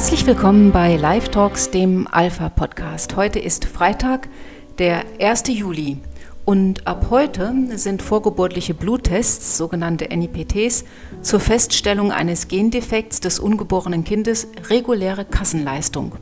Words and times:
Herzlich 0.00 0.26
willkommen 0.26 0.72
bei 0.72 0.96
Live 0.96 1.28
Talks, 1.28 1.70
dem 1.70 2.08
Alpha 2.10 2.48
Podcast. 2.48 3.16
Heute 3.16 3.38
ist 3.38 3.66
Freitag, 3.66 4.30
der 4.78 5.04
1. 5.20 5.42
Juli. 5.48 5.98
Und 6.46 6.86
ab 6.86 7.08
heute 7.10 7.54
sind 7.76 8.00
vorgeburtliche 8.00 8.72
Bluttests, 8.72 9.58
sogenannte 9.58 10.06
NIPTs, 10.06 10.86
zur 11.20 11.38
Feststellung 11.38 12.12
eines 12.12 12.48
Gendefekts 12.48 13.20
des 13.20 13.38
ungeborenen 13.38 14.02
Kindes 14.02 14.48
reguläre 14.70 15.26
Kassenleistung. 15.26 16.12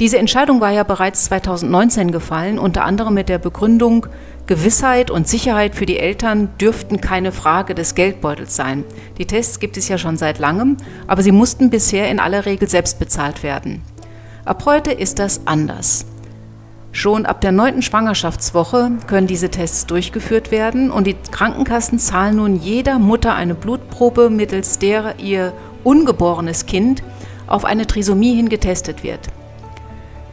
Diese 0.00 0.18
Entscheidung 0.18 0.60
war 0.60 0.72
ja 0.72 0.82
bereits 0.82 1.26
2019 1.26 2.10
gefallen, 2.10 2.58
unter 2.58 2.84
anderem 2.84 3.14
mit 3.14 3.28
der 3.28 3.38
Begründung, 3.38 4.08
Gewissheit 4.46 5.08
und 5.08 5.28
Sicherheit 5.28 5.76
für 5.76 5.86
die 5.86 6.00
Eltern 6.00 6.48
dürften 6.60 7.00
keine 7.00 7.30
Frage 7.30 7.76
des 7.76 7.94
Geldbeutels 7.94 8.56
sein. 8.56 8.82
Die 9.18 9.26
Tests 9.26 9.60
gibt 9.60 9.76
es 9.76 9.88
ja 9.88 9.96
schon 9.96 10.16
seit 10.16 10.40
langem, 10.40 10.78
aber 11.06 11.22
sie 11.22 11.30
mussten 11.30 11.70
bisher 11.70 12.10
in 12.10 12.18
aller 12.18 12.44
Regel 12.44 12.68
selbst 12.68 12.98
bezahlt 12.98 13.44
werden. 13.44 13.82
Ab 14.44 14.64
heute 14.66 14.90
ist 14.90 15.20
das 15.20 15.46
anders. 15.46 16.06
Schon 16.90 17.24
ab 17.24 17.40
der 17.40 17.52
neunten 17.52 17.82
Schwangerschaftswoche 17.82 18.90
können 19.06 19.28
diese 19.28 19.48
Tests 19.48 19.86
durchgeführt 19.86 20.50
werden 20.50 20.90
und 20.90 21.06
die 21.06 21.16
Krankenkassen 21.30 22.00
zahlen 22.00 22.36
nun 22.36 22.56
jeder 22.56 22.98
Mutter 22.98 23.34
eine 23.36 23.54
Blutprobe, 23.54 24.28
mittels 24.28 24.80
der 24.80 25.18
ihr 25.18 25.52
ungeborenes 25.84 26.66
Kind 26.66 27.04
auf 27.46 27.64
eine 27.64 27.86
Trisomie 27.86 28.34
hin 28.34 28.48
getestet 28.48 29.04
wird. 29.04 29.20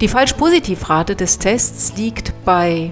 Die 0.02 0.08
Falsch-Positiv-Rate 0.08 1.16
des 1.16 1.38
Tests 1.38 1.96
liegt 1.96 2.34
bei 2.44 2.92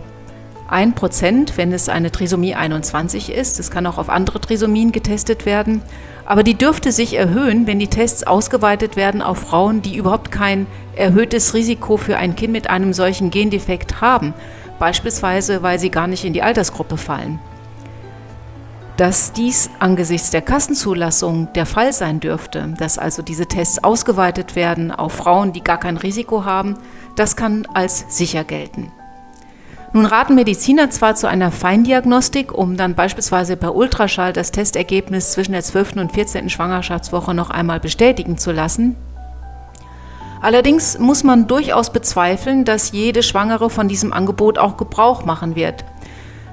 1%, 0.69 1.53
wenn 1.55 1.73
es 1.73 1.89
eine 1.89 2.11
Trisomie 2.11 2.53
21 2.53 3.31
ist. 3.31 3.59
Es 3.59 3.71
kann 3.71 3.87
auch 3.87 3.97
auf 3.97 4.09
andere 4.09 4.39
Trisomien 4.39 4.91
getestet 4.91 5.47
werden. 5.47 5.81
Aber 6.27 6.43
die 6.43 6.53
dürfte 6.53 6.91
sich 6.91 7.15
erhöhen, 7.15 7.65
wenn 7.65 7.79
die 7.79 7.87
Tests 7.87 8.27
ausgeweitet 8.27 8.95
werden 8.95 9.23
auf 9.23 9.39
Frauen, 9.39 9.81
die 9.81 9.95
überhaupt 9.95 10.31
kein 10.31 10.67
erhöhtes 10.95 11.55
Risiko 11.55 11.97
für 11.97 12.17
ein 12.17 12.35
Kind 12.35 12.53
mit 12.53 12.69
einem 12.69 12.93
solchen 12.93 13.31
Gendefekt 13.31 14.01
haben. 14.01 14.35
Beispielsweise, 14.77 15.63
weil 15.63 15.79
sie 15.79 15.89
gar 15.89 16.05
nicht 16.05 16.25
in 16.25 16.33
die 16.33 16.43
Altersgruppe 16.43 16.97
fallen. 16.97 17.39
Dass 18.99 19.31
dies 19.31 19.69
angesichts 19.79 20.29
der 20.29 20.41
Kassenzulassung 20.41 21.53
der 21.53 21.65
Fall 21.65 21.93
sein 21.93 22.19
dürfte, 22.19 22.73
dass 22.77 22.97
also 22.97 23.21
diese 23.21 23.45
Tests 23.45 23.81
ausgeweitet 23.81 24.57
werden 24.57 24.91
auf 24.91 25.13
Frauen, 25.13 25.53
die 25.53 25.63
gar 25.63 25.79
kein 25.79 25.95
Risiko 25.95 26.43
haben, 26.43 26.75
das 27.15 27.37
kann 27.37 27.65
als 27.73 28.03
sicher 28.09 28.43
gelten. 28.43 28.91
Nun 29.93 30.05
raten 30.05 30.35
Mediziner 30.35 30.89
zwar 30.89 31.15
zu 31.15 31.27
einer 31.27 31.49
Feindiagnostik, 31.49 32.51
um 32.53 32.75
dann 32.75 32.93
beispielsweise 32.93 33.55
per 33.55 33.73
Ultraschall 33.73 34.33
das 34.33 34.51
Testergebnis 34.51 35.31
zwischen 35.31 35.53
der 35.53 35.63
12. 35.63 35.93
und 35.95 36.11
14. 36.11 36.49
Schwangerschaftswoche 36.49 37.33
noch 37.33 37.51
einmal 37.51 37.79
bestätigen 37.79 38.37
zu 38.37 38.51
lassen. 38.51 38.97
Allerdings 40.41 40.99
muss 40.99 41.23
man 41.23 41.47
durchaus 41.47 41.93
bezweifeln, 41.93 42.65
dass 42.65 42.91
jede 42.91 43.23
Schwangere 43.23 43.69
von 43.69 43.87
diesem 43.87 44.11
Angebot 44.11 44.57
auch 44.57 44.75
Gebrauch 44.75 45.23
machen 45.23 45.55
wird. 45.55 45.85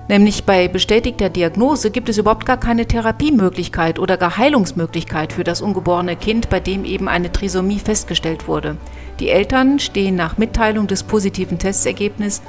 Nämlich 0.09 0.45
bei 0.45 0.69
bestätigter 0.69 1.31
Diagnose 1.31 1.91
gibt 1.91 2.09
es 2.09 2.19
überhaupt 2.19 2.47
gar 2.47 2.59
keine 2.59 2.87
Therapiemöglichkeit 2.87 3.99
oder 3.99 4.17
gar 4.17 4.37
Heilungsmöglichkeit 4.37 5.33
für 5.33 5.43
das 5.43 5.61
ungeborene 5.61 6.15
Kind, 6.15 6.48
bei 6.48 6.61
dem 6.61 6.85
eben 6.85 7.09
eine 7.09 7.33
Trisomie 7.33 7.81
festgestellt 7.81 8.47
wurde. 8.47 8.77
Die 9.19 9.31
Eltern 9.31 9.81
stehen 9.81 10.15
nach 10.15 10.39
Mitteilung 10.39 10.87
des 10.87 11.03
positiven 11.03 11.59
Testergebnisses 11.59 12.43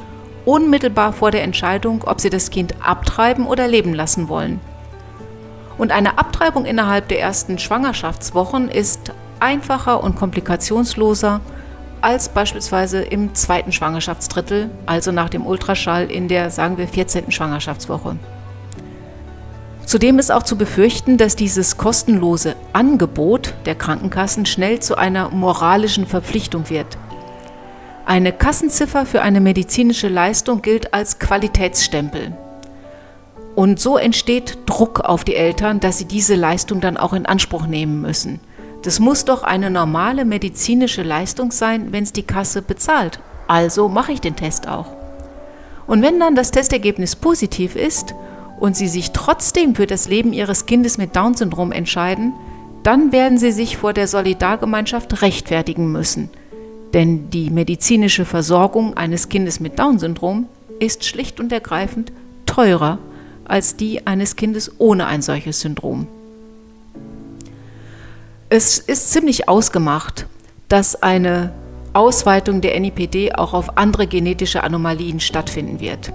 unmittelbar 0.45 1.13
vor 1.13 1.31
der 1.31 1.43
Entscheidung, 1.43 2.03
ob 2.05 2.21
sie 2.21 2.29
das 2.29 2.51
Kind 2.51 2.75
abtreiben 2.81 3.47
oder 3.47 3.67
leben 3.67 3.93
lassen 3.93 4.29
wollen. 4.29 4.61
Und 5.77 5.91
eine 5.91 6.17
Abtreibung 6.17 6.65
innerhalb 6.65 7.07
der 7.09 7.19
ersten 7.19 7.59
Schwangerschaftswochen 7.59 8.69
ist 8.69 9.11
einfacher 9.39 10.03
und 10.03 10.15
komplikationsloser 10.15 11.41
als 12.01 12.29
beispielsweise 12.29 13.01
im 13.01 13.35
zweiten 13.35 13.71
Schwangerschaftsdrittel, 13.71 14.69
also 14.85 15.11
nach 15.11 15.29
dem 15.29 15.45
Ultraschall 15.45 16.09
in 16.11 16.27
der, 16.27 16.49
sagen 16.49 16.77
wir, 16.77 16.87
14. 16.87 17.31
Schwangerschaftswoche. 17.31 18.17
Zudem 19.85 20.19
ist 20.19 20.31
auch 20.31 20.43
zu 20.43 20.57
befürchten, 20.57 21.17
dass 21.17 21.37
dieses 21.37 21.77
kostenlose 21.77 22.55
Angebot 22.73 23.53
der 23.65 23.75
Krankenkassen 23.75 24.45
schnell 24.45 24.79
zu 24.79 24.97
einer 24.97 25.29
moralischen 25.29 26.05
Verpflichtung 26.05 26.69
wird. 26.69 26.97
Eine 28.05 28.33
Kassenziffer 28.33 29.05
für 29.05 29.21
eine 29.21 29.39
medizinische 29.39 30.09
Leistung 30.09 30.61
gilt 30.61 30.93
als 30.93 31.19
Qualitätsstempel. 31.19 32.35
Und 33.55 33.79
so 33.79 33.97
entsteht 33.97 34.59
Druck 34.65 34.99
auf 34.99 35.23
die 35.23 35.35
Eltern, 35.35 35.79
dass 35.79 35.97
sie 35.97 36.05
diese 36.05 36.35
Leistung 36.35 36.79
dann 36.79 36.97
auch 36.97 37.13
in 37.13 37.25
Anspruch 37.25 37.65
nehmen 37.65 38.01
müssen. 38.01 38.39
Das 38.83 38.99
muss 38.99 39.25
doch 39.25 39.43
eine 39.43 39.69
normale 39.69 40.25
medizinische 40.25 41.03
Leistung 41.03 41.51
sein, 41.51 41.91
wenn 41.91 42.03
es 42.03 42.13
die 42.13 42.23
Kasse 42.23 42.61
bezahlt. 42.61 43.19
Also 43.47 43.89
mache 43.89 44.11
ich 44.11 44.21
den 44.21 44.35
Test 44.35 44.67
auch. 44.67 44.87
Und 45.87 46.01
wenn 46.01 46.19
dann 46.19 46.35
das 46.35 46.51
Testergebnis 46.51 47.15
positiv 47.15 47.75
ist 47.75 48.13
und 48.59 48.75
Sie 48.75 48.87
sich 48.87 49.11
trotzdem 49.11 49.75
für 49.75 49.87
das 49.87 50.07
Leben 50.07 50.33
Ihres 50.33 50.65
Kindes 50.65 50.97
mit 50.97 51.15
Down-Syndrom 51.15 51.71
entscheiden, 51.71 52.33
dann 52.83 53.11
werden 53.11 53.37
Sie 53.37 53.51
sich 53.51 53.77
vor 53.77 53.93
der 53.93 54.07
Solidargemeinschaft 54.07 55.21
rechtfertigen 55.21 55.91
müssen– 55.91 56.29
denn 56.93 57.29
die 57.29 57.49
medizinische 57.49 58.25
Versorgung 58.25 58.95
eines 58.95 59.29
Kindes 59.29 59.59
mit 59.59 59.77
Down-Syndrom 59.77 60.47
ist 60.79 61.03
schlicht 61.03 61.39
und 61.39 61.51
ergreifend 61.51 62.11
teurer 62.45 62.99
als 63.45 63.75
die 63.75 64.05
eines 64.07 64.35
Kindes 64.35 64.71
ohne 64.77 65.07
ein 65.07 65.21
solches 65.21 65.61
Syndrom. 65.61 66.07
Es 68.49 68.77
ist 68.77 69.11
ziemlich 69.11 69.49
ausgemacht, 69.49 70.25
dass 70.69 71.03
eine 71.03 71.51
Ausweitung 71.91 72.61
der 72.61 72.79
NIPD 72.79 73.33
auch 73.35 73.53
auf 73.53 73.77
andere 73.77 74.07
genetische 74.07 74.63
Anomalien 74.63 75.19
stattfinden 75.19 75.81
wird. 75.81 76.13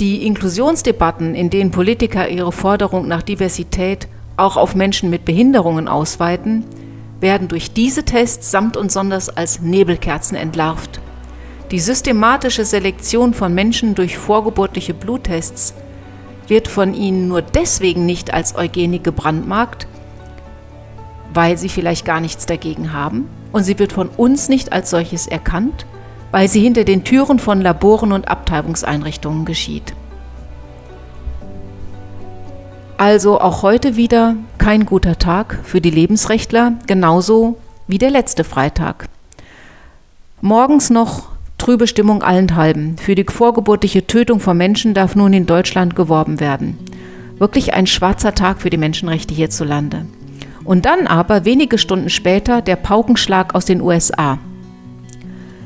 Die 0.00 0.24
Inklusionsdebatten, 0.24 1.34
in 1.34 1.50
denen 1.50 1.72
Politiker 1.72 2.30
ihre 2.30 2.52
Forderung 2.52 3.06
nach 3.06 3.20
Diversität 3.20 4.08
auch 4.38 4.56
auf 4.56 4.74
Menschen 4.74 5.10
mit 5.10 5.26
Behinderungen 5.26 5.88
ausweiten, 5.88 6.64
werden 7.20 7.48
durch 7.48 7.74
diese 7.74 8.04
Tests 8.04 8.50
samt 8.50 8.78
und 8.78 8.90
sonders 8.90 9.28
als 9.28 9.60
Nebelkerzen 9.60 10.38
entlarvt. 10.38 11.00
Die 11.70 11.80
systematische 11.80 12.64
Selektion 12.64 13.34
von 13.34 13.52
Menschen 13.52 13.94
durch 13.94 14.16
vorgeburtliche 14.16 14.94
Bluttests 14.94 15.74
wird 16.48 16.66
von 16.66 16.94
ihnen 16.94 17.28
nur 17.28 17.42
deswegen 17.42 18.06
nicht 18.06 18.32
als 18.32 18.56
Eugenik 18.56 19.04
gebrandmarkt, 19.04 19.86
weil 21.34 21.56
sie 21.56 21.68
vielleicht 21.68 22.04
gar 22.04 22.20
nichts 22.20 22.46
dagegen 22.46 22.92
haben, 22.92 23.28
und 23.52 23.64
sie 23.64 23.78
wird 23.78 23.92
von 23.92 24.08
uns 24.08 24.48
nicht 24.48 24.72
als 24.72 24.90
solches 24.90 25.26
erkannt, 25.26 25.86
weil 26.30 26.48
sie 26.48 26.60
hinter 26.60 26.84
den 26.84 27.04
Türen 27.04 27.38
von 27.38 27.60
Laboren 27.60 28.12
und 28.12 28.28
Abtreibungseinrichtungen 28.28 29.44
geschieht. 29.44 29.94
Also 32.96 33.40
auch 33.40 33.62
heute 33.62 33.96
wieder 33.96 34.36
kein 34.58 34.84
guter 34.84 35.18
Tag 35.18 35.58
für 35.64 35.80
die 35.80 35.90
Lebensrechtler, 35.90 36.74
genauso 36.86 37.56
wie 37.86 37.98
der 37.98 38.10
letzte 38.10 38.44
Freitag. 38.44 39.08
Morgens 40.42 40.90
noch 40.90 41.28
trübe 41.56 41.86
Stimmung 41.86 42.22
allenthalben. 42.22 42.98
Für 42.98 43.14
die 43.14 43.24
vorgeburtliche 43.24 44.06
Tötung 44.06 44.40
von 44.40 44.56
Menschen 44.56 44.94
darf 44.94 45.16
nun 45.16 45.32
in 45.32 45.46
Deutschland 45.46 45.96
geworben 45.96 46.40
werden. 46.40 46.78
Wirklich 47.38 47.74
ein 47.74 47.86
schwarzer 47.86 48.34
Tag 48.34 48.60
für 48.60 48.70
die 48.70 48.76
Menschenrechte 48.76 49.34
hierzulande. 49.34 50.06
Und 50.64 50.86
dann 50.86 51.06
aber 51.06 51.44
wenige 51.44 51.78
Stunden 51.78 52.10
später 52.10 52.62
der 52.62 52.76
Paukenschlag 52.76 53.54
aus 53.54 53.64
den 53.64 53.80
USA. 53.80 54.38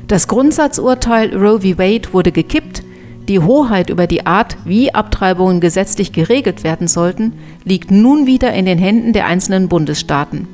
Das 0.07 0.27
Grundsatzurteil 0.27 1.35
Roe 1.35 1.61
v. 1.61 1.77
Wade 1.77 2.13
wurde 2.13 2.31
gekippt 2.31 2.83
die 3.27 3.39
Hoheit 3.39 3.89
über 3.89 4.05
die 4.05 4.27
Art, 4.27 4.55
wie 4.65 4.93
Abtreibungen 4.93 5.59
gesetzlich 5.59 6.11
geregelt 6.11 6.63
werden 6.63 6.87
sollten, 6.87 7.33
liegt 7.63 7.89
nun 7.89 8.27
wieder 8.27 8.53
in 8.53 8.65
den 8.65 8.77
Händen 8.77 9.13
der 9.13 9.25
einzelnen 9.25 9.67
Bundesstaaten. 9.67 10.47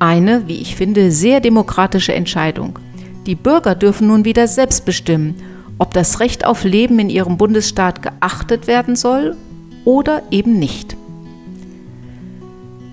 Eine, 0.00 0.48
wie 0.48 0.60
ich 0.60 0.74
finde, 0.74 1.12
sehr 1.12 1.40
demokratische 1.40 2.12
Entscheidung. 2.12 2.80
Die 3.26 3.36
Bürger 3.36 3.76
dürfen 3.76 4.08
nun 4.08 4.24
wieder 4.24 4.48
selbst 4.48 4.84
bestimmen, 4.84 5.36
ob 5.78 5.94
das 5.94 6.18
Recht 6.18 6.44
auf 6.44 6.64
Leben 6.64 6.98
in 6.98 7.08
ihrem 7.08 7.36
Bundesstaat 7.36 8.02
geachtet 8.02 8.66
werden 8.66 8.96
soll 8.96 9.36
oder 9.84 10.22
eben 10.32 10.58
nicht. 10.58 10.96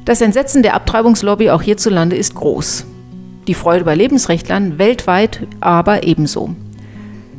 Das 0.10 0.22
Entsetzen 0.22 0.64
der 0.64 0.74
Abtreibungslobby 0.74 1.52
auch 1.52 1.62
hierzulande 1.62 2.16
ist 2.16 2.34
groß. 2.34 2.84
Die 3.46 3.54
Freude 3.54 3.86
bei 3.86 3.94
Lebensrechtlern 3.94 4.80
weltweit 4.80 5.46
aber 5.60 6.02
ebenso. 6.02 6.56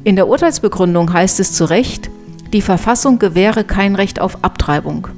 In 0.04 0.14
der 0.14 0.28
Urteilsbegründung 0.28 1.12
heißt 1.12 1.40
es 1.40 1.52
zu 1.52 1.64
Recht, 1.64 2.10
die 2.52 2.62
Verfassung 2.62 3.18
gewähre 3.18 3.64
kein 3.64 3.96
Recht 3.96 4.20
auf 4.20 4.44
Abtreibung. 4.44 5.08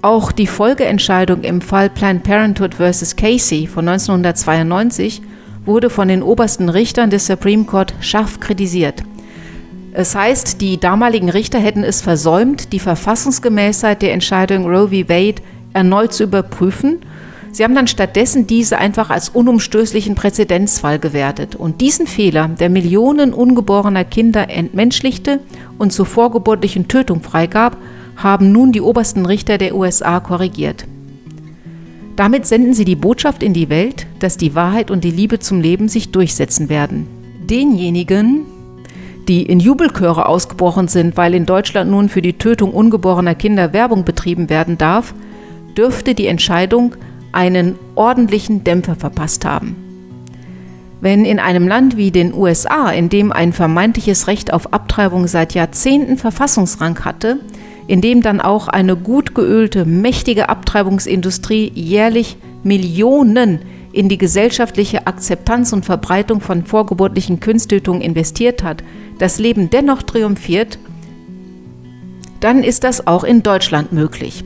Auch 0.00 0.30
die 0.30 0.46
Folgeentscheidung 0.46 1.40
im 1.40 1.60
Fall 1.60 1.90
Planned 1.90 2.22
Parenthood 2.22 2.76
vs. 2.76 3.16
Casey 3.16 3.66
von 3.66 3.88
1992 3.88 5.22
wurde 5.64 5.90
von 5.90 6.06
den 6.06 6.22
obersten 6.22 6.68
Richtern 6.68 7.10
des 7.10 7.26
Supreme 7.26 7.64
Court 7.64 7.94
scharf 8.00 8.38
kritisiert. 8.38 9.02
Es 9.92 10.14
heißt, 10.14 10.60
die 10.60 10.78
damaligen 10.78 11.30
Richter 11.30 11.58
hätten 11.58 11.82
es 11.82 12.00
versäumt, 12.00 12.72
die 12.72 12.78
Verfassungsgemäßheit 12.78 14.02
der 14.02 14.12
Entscheidung 14.12 14.66
Roe 14.66 14.86
v. 14.86 15.08
Wade 15.08 15.42
erneut 15.72 16.12
zu 16.12 16.24
überprüfen. 16.24 17.00
Sie 17.52 17.64
haben 17.64 17.74
dann 17.74 17.88
stattdessen 17.88 18.46
diese 18.46 18.78
einfach 18.78 19.10
als 19.10 19.28
unumstößlichen 19.28 20.14
Präzedenzfall 20.14 20.98
gewertet 20.98 21.56
und 21.56 21.80
diesen 21.80 22.06
Fehler, 22.06 22.48
der 22.48 22.70
Millionen 22.70 23.32
ungeborener 23.32 24.04
Kinder 24.04 24.48
entmenschlichte 24.48 25.40
und 25.78 25.92
zur 25.92 26.06
vorgeburtlichen 26.06 26.86
Tötung 26.86 27.22
freigab, 27.22 27.76
haben 28.16 28.52
nun 28.52 28.70
die 28.72 28.80
obersten 28.80 29.26
Richter 29.26 29.58
der 29.58 29.74
USA 29.74 30.20
korrigiert. 30.20 30.84
Damit 32.16 32.46
senden 32.46 32.74
sie 32.74 32.84
die 32.84 32.96
Botschaft 32.96 33.42
in 33.42 33.54
die 33.54 33.70
Welt, 33.70 34.06
dass 34.18 34.36
die 34.36 34.54
Wahrheit 34.54 34.90
und 34.90 35.04
die 35.04 35.10
Liebe 35.10 35.38
zum 35.38 35.60
Leben 35.60 35.88
sich 35.88 36.12
durchsetzen 36.12 36.68
werden. 36.68 37.06
Denjenigen, 37.48 38.42
die 39.26 39.42
in 39.42 39.58
Jubelchöre 39.58 40.26
ausgebrochen 40.26 40.86
sind, 40.88 41.16
weil 41.16 41.34
in 41.34 41.46
Deutschland 41.46 41.90
nun 41.90 42.08
für 42.08 42.20
die 42.20 42.34
Tötung 42.34 42.72
ungeborener 42.72 43.34
Kinder 43.34 43.72
Werbung 43.72 44.04
betrieben 44.04 44.50
werden 44.50 44.76
darf, 44.76 45.14
dürfte 45.80 46.14
die 46.14 46.26
Entscheidung 46.26 46.94
einen 47.32 47.78
ordentlichen 47.94 48.64
Dämpfer 48.64 48.96
verpasst 48.96 49.46
haben. 49.46 49.76
Wenn 51.00 51.24
in 51.24 51.38
einem 51.38 51.66
Land 51.66 51.96
wie 51.96 52.10
den 52.10 52.34
USA, 52.34 52.90
in 52.90 53.08
dem 53.08 53.32
ein 53.32 53.54
vermeintliches 53.54 54.26
Recht 54.26 54.52
auf 54.52 54.74
Abtreibung 54.74 55.26
seit 55.26 55.54
Jahrzehnten 55.54 56.18
Verfassungsrang 56.18 57.02
hatte, 57.02 57.40
in 57.86 58.02
dem 58.02 58.20
dann 58.20 58.42
auch 58.42 58.68
eine 58.68 58.94
gut 58.94 59.34
geölte, 59.34 59.86
mächtige 59.86 60.50
Abtreibungsindustrie 60.50 61.72
jährlich 61.74 62.36
Millionen 62.62 63.60
in 63.90 64.10
die 64.10 64.18
gesellschaftliche 64.18 65.06
Akzeptanz 65.06 65.72
und 65.72 65.86
Verbreitung 65.86 66.42
von 66.42 66.66
vorgeburtlichen 66.66 67.40
Künsttötungen 67.40 68.02
investiert 68.02 68.62
hat, 68.62 68.84
das 69.18 69.38
Leben 69.38 69.70
dennoch 69.70 70.02
triumphiert, 70.02 70.78
dann 72.40 72.62
ist 72.62 72.84
das 72.84 73.06
auch 73.06 73.24
in 73.24 73.42
Deutschland 73.42 73.94
möglich. 73.94 74.44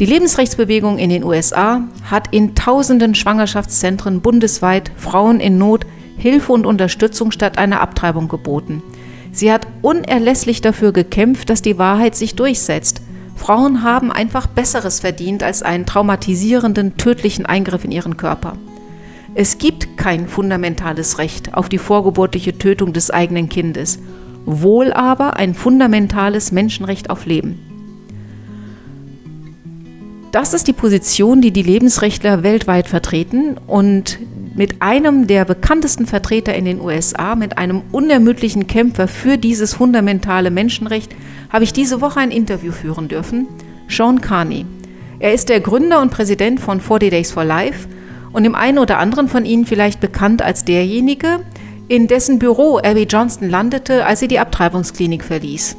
Die 0.00 0.06
Lebensrechtsbewegung 0.06 0.98
in 0.98 1.08
den 1.08 1.22
USA 1.22 1.82
hat 2.10 2.32
in 2.32 2.56
tausenden 2.56 3.14
Schwangerschaftszentren 3.14 4.22
bundesweit 4.22 4.90
Frauen 4.96 5.38
in 5.38 5.56
Not 5.56 5.86
Hilfe 6.16 6.52
und 6.52 6.66
Unterstützung 6.66 7.30
statt 7.30 7.58
einer 7.58 7.80
Abtreibung 7.80 8.26
geboten. 8.26 8.82
Sie 9.30 9.52
hat 9.52 9.68
unerlässlich 9.82 10.60
dafür 10.60 10.92
gekämpft, 10.92 11.48
dass 11.48 11.62
die 11.62 11.78
Wahrheit 11.78 12.16
sich 12.16 12.34
durchsetzt. 12.34 13.02
Frauen 13.36 13.84
haben 13.84 14.10
einfach 14.10 14.48
Besseres 14.48 14.98
verdient 14.98 15.44
als 15.44 15.62
einen 15.62 15.86
traumatisierenden, 15.86 16.96
tödlichen 16.96 17.46
Eingriff 17.46 17.84
in 17.84 17.92
ihren 17.92 18.16
Körper. 18.16 18.56
Es 19.36 19.58
gibt 19.58 19.96
kein 19.96 20.26
fundamentales 20.26 21.18
Recht 21.18 21.54
auf 21.54 21.68
die 21.68 21.78
vorgeburtliche 21.78 22.58
Tötung 22.58 22.92
des 22.92 23.12
eigenen 23.12 23.48
Kindes, 23.48 24.00
wohl 24.44 24.92
aber 24.92 25.36
ein 25.36 25.54
fundamentales 25.54 26.50
Menschenrecht 26.50 27.10
auf 27.10 27.26
Leben. 27.26 27.73
Das 30.34 30.52
ist 30.52 30.66
die 30.66 30.72
Position, 30.72 31.40
die 31.40 31.52
die 31.52 31.62
Lebensrechtler 31.62 32.42
weltweit 32.42 32.88
vertreten 32.88 33.56
und 33.68 34.18
mit 34.56 34.82
einem 34.82 35.28
der 35.28 35.44
bekanntesten 35.44 36.06
Vertreter 36.06 36.52
in 36.56 36.64
den 36.64 36.80
USA, 36.80 37.36
mit 37.36 37.56
einem 37.56 37.82
unermüdlichen 37.92 38.66
Kämpfer 38.66 39.06
für 39.06 39.38
dieses 39.38 39.74
fundamentale 39.74 40.50
Menschenrecht, 40.50 41.14
habe 41.50 41.62
ich 41.62 41.72
diese 41.72 42.00
Woche 42.00 42.18
ein 42.18 42.32
Interview 42.32 42.72
führen 42.72 43.06
dürfen, 43.06 43.46
Sean 43.86 44.20
Carney. 44.20 44.66
Er 45.20 45.34
ist 45.34 45.50
der 45.50 45.60
Gründer 45.60 46.02
und 46.02 46.10
Präsident 46.10 46.58
von 46.58 46.80
40 46.80 47.10
Days 47.10 47.30
for 47.30 47.44
Life 47.44 47.86
und 48.32 48.42
dem 48.42 48.56
einen 48.56 48.80
oder 48.80 48.98
anderen 48.98 49.28
von 49.28 49.44
Ihnen 49.44 49.66
vielleicht 49.66 50.00
bekannt 50.00 50.42
als 50.42 50.64
derjenige, 50.64 51.44
in 51.86 52.08
dessen 52.08 52.40
Büro 52.40 52.78
Abby 52.78 53.04
Johnston 53.04 53.50
landete, 53.50 54.04
als 54.04 54.18
sie 54.18 54.26
die 54.26 54.40
Abtreibungsklinik 54.40 55.22
verließ. 55.22 55.76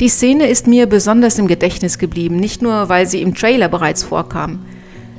Die 0.00 0.08
Szene 0.08 0.48
ist 0.48 0.66
mir 0.66 0.86
besonders 0.86 1.38
im 1.38 1.46
Gedächtnis 1.46 1.98
geblieben, 1.98 2.36
nicht 2.36 2.62
nur, 2.62 2.88
weil 2.88 3.06
sie 3.06 3.20
im 3.20 3.34
Trailer 3.34 3.68
bereits 3.68 4.02
vorkam. 4.02 4.60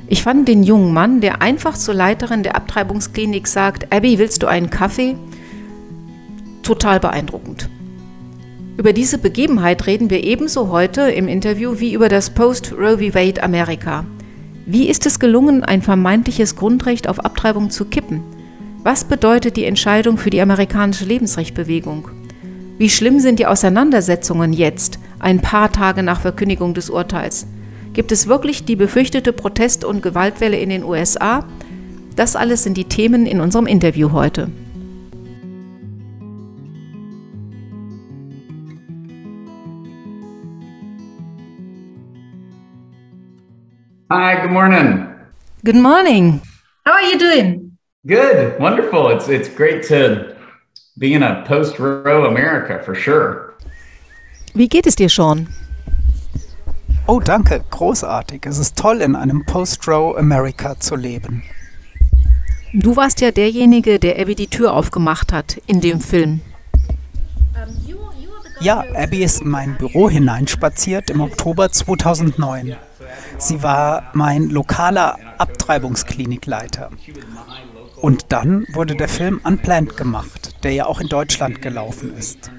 Ich 0.08 0.24
fand 0.24 0.48
den 0.48 0.64
jungen 0.64 0.92
Mann, 0.92 1.20
der 1.20 1.40
einfach 1.40 1.74
zur 1.78 1.94
Leiterin 1.94 2.42
der 2.42 2.56
Abtreibungsklinik 2.56 3.46
sagt, 3.46 3.92
Abby, 3.92 4.18
willst 4.18 4.42
du 4.42 4.48
einen 4.48 4.70
Kaffee? 4.70 5.14
Total 6.64 6.98
beeindruckend. 6.98 7.70
Über 8.76 8.92
diese 8.92 9.18
Begebenheit 9.18 9.86
reden 9.86 10.10
wir 10.10 10.24
ebenso 10.24 10.70
heute 10.70 11.02
im 11.02 11.28
Interview 11.28 11.78
wie 11.78 11.92
über 11.94 12.08
das 12.08 12.30
Post-Roe 12.30 12.98
v. 12.98 13.14
Wade 13.14 13.40
Amerika. 13.40 14.04
Wie 14.66 14.88
ist 14.88 15.06
es 15.06 15.20
gelungen, 15.20 15.62
ein 15.62 15.82
vermeintliches 15.82 16.56
Grundrecht 16.56 17.08
auf 17.08 17.24
Abtreibung 17.24 17.70
zu 17.70 17.84
kippen? 17.84 18.20
Was 18.82 19.04
bedeutet 19.04 19.56
die 19.56 19.64
Entscheidung 19.64 20.18
für 20.18 20.30
die 20.30 20.40
amerikanische 20.40 21.04
Lebensrechtbewegung? 21.04 22.08
Wie 22.82 22.90
schlimm 22.90 23.20
sind 23.20 23.38
die 23.38 23.46
Auseinandersetzungen 23.46 24.52
jetzt, 24.52 24.98
ein 25.20 25.40
paar 25.40 25.70
Tage 25.70 26.02
nach 26.02 26.20
Verkündigung 26.20 26.74
des 26.74 26.90
Urteils? 26.90 27.46
Gibt 27.92 28.10
es 28.10 28.26
wirklich 28.26 28.64
die 28.64 28.74
befürchtete 28.74 29.32
Protest- 29.32 29.84
und 29.84 30.02
Gewaltwelle 30.02 30.58
in 30.58 30.68
den 30.68 30.82
USA? 30.82 31.44
Das 32.16 32.34
alles 32.34 32.64
sind 32.64 32.76
die 32.76 32.86
Themen 32.86 33.24
in 33.24 33.40
unserem 33.40 33.68
Interview 33.68 34.10
heute. 34.10 34.50
Hi, 44.10 44.42
good 44.42 44.50
morning. 44.50 45.06
Good 45.64 45.76
morning. 45.76 46.40
How 46.84 46.94
are 46.94 47.12
you 47.12 47.16
doing? 47.16 47.78
Good, 48.04 48.58
wonderful. 48.58 49.12
It's 49.12 49.28
it's 49.28 49.48
great 49.48 49.86
to 49.86 50.31
being 50.96 51.22
a 51.22 51.42
post 51.46 51.78
Roe 51.78 52.26
America 52.26 52.78
for 52.82 52.94
sure. 52.94 53.54
Wie 54.54 54.68
geht 54.68 54.86
es 54.86 54.96
dir 54.96 55.08
schon? 55.08 55.48
Oh, 57.06 57.20
danke, 57.20 57.64
großartig. 57.70 58.46
Es 58.46 58.58
ist 58.58 58.76
toll, 58.76 59.00
in 59.00 59.16
einem 59.16 59.44
Post-Row 59.44 60.16
America 60.16 60.78
zu 60.78 60.94
leben. 60.94 61.42
Du 62.72 62.96
warst 62.96 63.20
ja 63.20 63.32
derjenige, 63.32 63.98
der 63.98 64.20
Abby 64.20 64.34
die 64.34 64.46
Tür 64.46 64.72
aufgemacht 64.72 65.32
hat 65.32 65.60
in 65.66 65.80
dem 65.80 66.00
Film. 66.00 66.40
Ja, 68.60 68.84
Abby 68.94 69.24
ist 69.24 69.40
in 69.40 69.48
mein 69.48 69.76
Büro 69.76 70.08
hineinspaziert 70.08 71.10
im 71.10 71.20
Oktober 71.20 71.72
2009. 71.72 72.76
Sie 73.36 73.62
war 73.62 74.10
mein 74.12 74.48
lokaler 74.50 75.18
Abtreibungsklinikleiter. 75.38 76.90
Und 78.00 78.26
dann 78.28 78.66
wurde 78.72 78.94
der 78.94 79.08
Film 79.08 79.40
Unplanned 79.44 79.96
gemacht, 79.96 80.41
der 80.62 80.72
ja 80.72 80.86
auch 80.86 81.00
in 81.00 81.08
Deutschland 81.08 81.62
gelaufen 81.62 82.16
ist. 82.16 82.50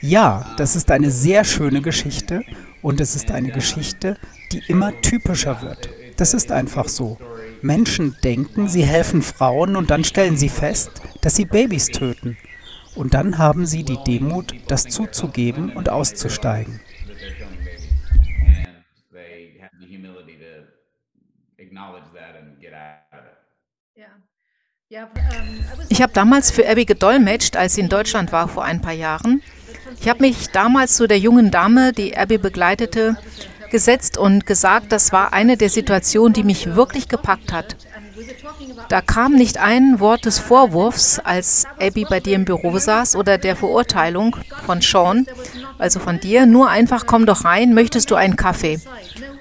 Ja, 0.00 0.54
das 0.56 0.76
ist 0.76 0.90
eine 0.90 1.10
sehr 1.10 1.44
schöne 1.44 1.80
Geschichte 1.80 2.44
und 2.82 3.00
es 3.00 3.16
ist 3.16 3.30
eine 3.30 3.50
Geschichte, 3.50 4.18
die 4.52 4.62
immer 4.68 5.00
typischer 5.00 5.62
wird. 5.62 5.88
Das 6.16 6.34
ist 6.34 6.52
einfach 6.52 6.88
so. 6.88 7.18
Menschen 7.62 8.16
denken, 8.22 8.68
sie 8.68 8.84
helfen 8.84 9.22
Frauen 9.22 9.74
und 9.74 9.90
dann 9.90 10.04
stellen 10.04 10.36
sie 10.36 10.50
fest, 10.50 10.90
dass 11.22 11.36
sie 11.36 11.46
Babys 11.46 11.86
töten. 11.86 12.36
Und 12.94 13.14
dann 13.14 13.38
haben 13.38 13.66
sie 13.66 13.82
die 13.82 13.98
Demut, 14.06 14.54
das 14.68 14.84
zuzugeben 14.84 15.72
und 15.72 15.88
auszusteigen. 15.88 16.80
Ich 25.88 26.02
habe 26.02 26.12
damals 26.12 26.50
für 26.50 26.68
Abby 26.68 26.84
gedolmetscht, 26.84 27.56
als 27.56 27.74
sie 27.74 27.80
in 27.80 27.88
Deutschland 27.88 28.32
war 28.32 28.48
vor 28.48 28.64
ein 28.64 28.80
paar 28.80 28.92
Jahren. 28.92 29.42
Ich 30.00 30.08
habe 30.08 30.20
mich 30.20 30.50
damals 30.50 30.96
zu 30.96 31.06
der 31.06 31.18
jungen 31.18 31.50
Dame, 31.50 31.92
die 31.92 32.16
Abby 32.16 32.38
begleitete, 32.38 33.16
gesetzt 33.70 34.18
und 34.18 34.46
gesagt, 34.46 34.92
das 34.92 35.12
war 35.12 35.32
eine 35.32 35.56
der 35.56 35.68
Situationen, 35.68 36.32
die 36.32 36.44
mich 36.44 36.74
wirklich 36.76 37.08
gepackt 37.08 37.52
hat. 37.52 37.76
Da 38.88 39.00
kam 39.00 39.32
nicht 39.32 39.58
ein 39.58 40.00
Wort 40.00 40.24
des 40.24 40.38
Vorwurfs, 40.38 41.18
als 41.18 41.66
Abby 41.80 42.04
bei 42.08 42.20
dir 42.20 42.36
im 42.36 42.44
Büro 42.44 42.78
saß 42.78 43.16
oder 43.16 43.38
der 43.38 43.56
Verurteilung 43.56 44.36
von 44.66 44.80
Sean, 44.80 45.26
also 45.78 46.00
von 46.00 46.20
dir, 46.20 46.46
nur 46.46 46.68
einfach 46.68 47.06
komm 47.06 47.26
doch 47.26 47.44
rein, 47.44 47.74
möchtest 47.74 48.10
du 48.10 48.14
einen 48.14 48.36
Kaffee? 48.36 48.80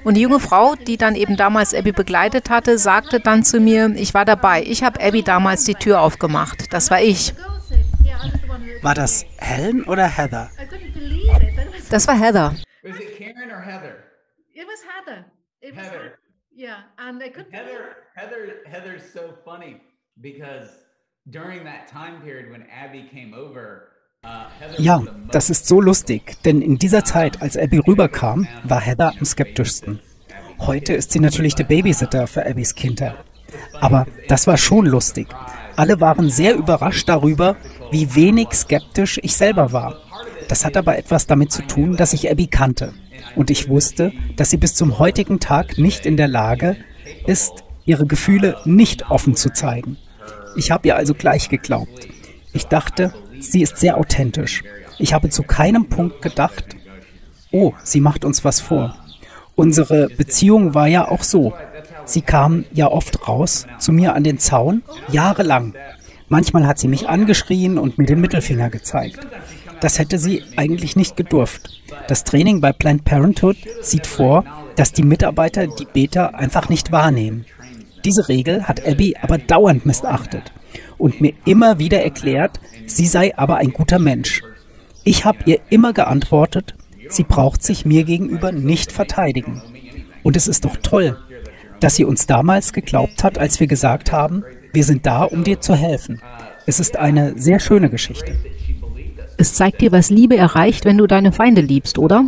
Und 0.03 0.15
die 0.15 0.21
junge 0.21 0.39
Frau, 0.39 0.75
die 0.75 0.97
dann 0.97 1.15
eben 1.15 1.37
damals 1.37 1.73
Abby 1.73 1.91
begleitet 1.91 2.49
hatte, 2.49 2.77
sagte 2.77 3.19
dann 3.19 3.43
zu 3.43 3.59
mir, 3.59 3.89
ich 3.95 4.13
war 4.13 4.25
dabei, 4.25 4.63
ich 4.63 4.83
habe 4.83 5.01
Abby 5.01 5.23
damals 5.23 5.63
die 5.63 5.75
Tür 5.75 6.01
aufgemacht. 6.01 6.73
Das 6.73 6.91
war 6.91 7.01
ich. 7.01 7.33
War 8.81 8.95
das 8.95 9.25
Helen 9.37 9.85
oder 9.85 10.07
Heather? 10.07 10.49
Das 11.89 12.07
war 12.07 12.19
Heather. 12.19 12.55
Was 12.81 12.99
it 12.99 13.17
Karen 13.17 13.51
or 13.51 13.61
Heather? 13.61 13.95
It 14.53 14.65
was 14.67 14.81
Heather. 14.83 15.25
It 15.61 15.75
was 15.75 15.85
Heather. 15.85 16.22
Yeah, 16.55 16.83
and 16.97 17.21
I 17.23 17.29
couldn't 17.29 17.51
Heather, 17.51 17.95
Heather, 18.15 18.61
Heather's 18.65 19.11
so 19.11 19.33
funny 19.43 19.81
because 20.21 20.69
during 21.29 21.63
that 21.65 21.87
time 21.87 22.21
period 22.21 22.51
when 22.51 22.67
Abby 22.69 23.09
came 23.11 23.33
over, 23.33 23.89
uh, 24.23 24.49
Heather 24.59 24.79
Ja, 24.79 25.01
das 25.31 25.49
ist 25.49 25.67
so 25.67 25.81
lustig, 25.81 26.37
denn 26.45 26.61
in 26.61 26.77
dieser 26.77 27.03
Zeit, 27.03 27.41
als 27.41 27.57
Abby 27.57 27.79
rüberkam, 27.79 28.47
war 28.63 28.79
Heather 28.79 29.13
am 29.17 29.25
skeptischsten. 29.25 29.99
Heute 30.59 30.93
ist 30.93 31.11
sie 31.11 31.19
natürlich 31.19 31.55
der 31.55 31.63
Babysitter 31.63 32.27
für 32.27 32.45
Abbys 32.45 32.75
Kinder. 32.75 33.15
Aber 33.81 34.05
das 34.27 34.45
war 34.45 34.57
schon 34.57 34.85
lustig. 34.85 35.27
Alle 35.75 35.99
waren 36.01 36.29
sehr 36.29 36.55
überrascht 36.55 37.09
darüber, 37.09 37.55
wie 37.91 38.13
wenig 38.13 38.49
skeptisch 38.53 39.19
ich 39.23 39.35
selber 39.35 39.71
war. 39.71 39.99
Das 40.47 40.65
hat 40.65 40.77
aber 40.77 40.99
etwas 40.99 41.25
damit 41.25 41.51
zu 41.51 41.63
tun, 41.63 41.97
dass 41.97 42.13
ich 42.13 42.29
Abby 42.29 42.45
kannte. 42.45 42.93
Und 43.35 43.49
ich 43.49 43.69
wusste, 43.69 44.11
dass 44.35 44.49
sie 44.49 44.57
bis 44.57 44.75
zum 44.75 44.99
heutigen 44.99 45.39
Tag 45.39 45.77
nicht 45.77 46.05
in 46.05 46.17
der 46.17 46.27
Lage 46.27 46.77
ist, 47.25 47.63
ihre 47.85 48.05
Gefühle 48.05 48.57
nicht 48.65 49.09
offen 49.09 49.35
zu 49.35 49.51
zeigen. 49.51 49.97
Ich 50.55 50.71
habe 50.71 50.87
ihr 50.87 50.95
also 50.95 51.13
gleich 51.13 51.49
geglaubt. 51.49 52.07
Ich 52.53 52.67
dachte, 52.67 53.13
sie 53.39 53.61
ist 53.61 53.77
sehr 53.77 53.97
authentisch. 53.97 54.63
Ich 54.99 55.13
habe 55.13 55.29
zu 55.29 55.43
keinem 55.43 55.89
Punkt 55.89 56.21
gedacht, 56.21 56.75
oh, 57.51 57.73
sie 57.83 57.99
macht 57.99 58.25
uns 58.25 58.45
was 58.45 58.61
vor. 58.61 58.95
Unsere 59.55 60.09
Beziehung 60.09 60.73
war 60.73 60.87
ja 60.87 61.07
auch 61.07 61.23
so. 61.23 61.53
Sie 62.05 62.21
kam 62.21 62.65
ja 62.73 62.87
oft 62.87 63.27
raus 63.27 63.67
zu 63.79 63.91
mir 63.91 64.15
an 64.15 64.23
den 64.23 64.39
Zaun, 64.39 64.83
jahrelang. 65.11 65.73
Manchmal 66.29 66.65
hat 66.65 66.79
sie 66.79 66.87
mich 66.87 67.07
angeschrien 67.07 67.77
und 67.77 67.97
mir 67.97 68.05
den 68.05 68.19
Mittelfinger 68.19 68.69
gezeigt. 68.69 69.19
Das 69.83 69.99
hätte 69.99 70.17
sie 70.17 70.41
eigentlich 70.55 70.95
nicht 70.95 71.17
gedurft. 71.17 71.81
Das 72.07 72.23
Training 72.23 72.61
bei 72.61 72.71
Planned 72.71 73.03
Parenthood 73.03 73.57
sieht 73.81 74.07
vor, 74.07 74.45
dass 74.77 74.93
die 74.93 75.03
Mitarbeiter 75.03 75.67
die 75.67 75.83
Beta 75.83 76.27
einfach 76.27 76.69
nicht 76.69 76.93
wahrnehmen. 76.93 77.43
Diese 78.05 78.29
Regel 78.29 78.63
hat 78.63 78.87
Abby 78.87 79.17
aber 79.21 79.37
dauernd 79.37 79.85
missachtet 79.85 80.53
und 80.97 81.19
mir 81.19 81.33
immer 81.43 81.79
wieder 81.79 82.01
erklärt, 82.01 82.61
sie 82.85 83.05
sei 83.05 83.37
aber 83.37 83.57
ein 83.57 83.73
guter 83.73 83.99
Mensch. 83.99 84.41
Ich 85.03 85.25
habe 85.25 85.39
ihr 85.47 85.59
immer 85.69 85.91
geantwortet, 85.91 86.75
sie 87.09 87.23
braucht 87.23 87.61
sich 87.61 87.85
mir 87.85 88.05
gegenüber 88.05 88.53
nicht 88.53 88.89
verteidigen. 88.89 89.61
Und 90.23 90.37
es 90.37 90.47
ist 90.47 90.63
doch 90.63 90.77
toll, 90.77 91.17
dass 91.81 91.97
sie 91.97 92.05
uns 92.05 92.25
damals 92.25 92.71
geglaubt 92.71 93.21
hat, 93.21 93.37
als 93.37 93.59
wir 93.59 93.67
gesagt 93.67 94.13
haben, 94.13 94.45
wir 94.71 94.85
sind 94.85 95.05
da, 95.05 95.23
um 95.23 95.43
dir 95.43 95.59
zu 95.59 95.75
helfen. 95.75 96.21
Es 96.65 96.79
ist 96.79 96.95
eine 96.95 97.37
sehr 97.37 97.59
schöne 97.59 97.89
Geschichte. 97.89 98.37
Es 99.37 99.53
zeigt 99.53 99.81
dir, 99.81 99.91
was 99.91 100.09
Liebe 100.09 100.37
erreicht, 100.37 100.85
wenn 100.85 100.97
du 100.97 101.07
deine 101.07 101.31
Feinde 101.31 101.61
liebst, 101.61 101.97
oder? 101.97 102.25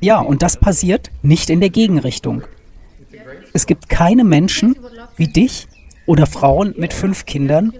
Ja, 0.00 0.20
und 0.20 0.42
das 0.42 0.56
passiert 0.56 1.10
nicht 1.22 1.50
in 1.50 1.60
der 1.60 1.70
Gegenrichtung. 1.70 2.42
Es 3.52 3.66
gibt 3.66 3.88
keine 3.88 4.24
Menschen 4.24 4.76
wie 5.16 5.26
dich 5.26 5.66
oder 6.06 6.26
Frauen 6.26 6.74
mit 6.76 6.92
fünf 6.92 7.26
Kindern, 7.26 7.72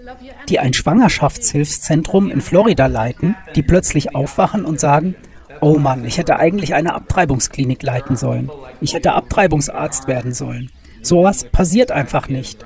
die 0.49 0.59
ein 0.59 0.73
Schwangerschaftshilfszentrum 0.73 2.29
in 2.29 2.41
Florida 2.41 2.87
leiten, 2.87 3.35
die 3.55 3.63
plötzlich 3.63 4.15
aufwachen 4.15 4.65
und 4.65 4.79
sagen, 4.79 5.15
oh 5.61 5.77
Mann, 5.77 6.05
ich 6.05 6.17
hätte 6.17 6.37
eigentlich 6.37 6.73
eine 6.73 6.93
Abtreibungsklinik 6.93 7.81
leiten 7.81 8.15
sollen. 8.15 8.51
Ich 8.81 8.93
hätte 8.93 9.13
Abtreibungsarzt 9.13 10.07
werden 10.07 10.33
sollen. 10.33 10.69
Sowas 11.01 11.45
passiert 11.45 11.91
einfach 11.91 12.27
nicht. 12.27 12.65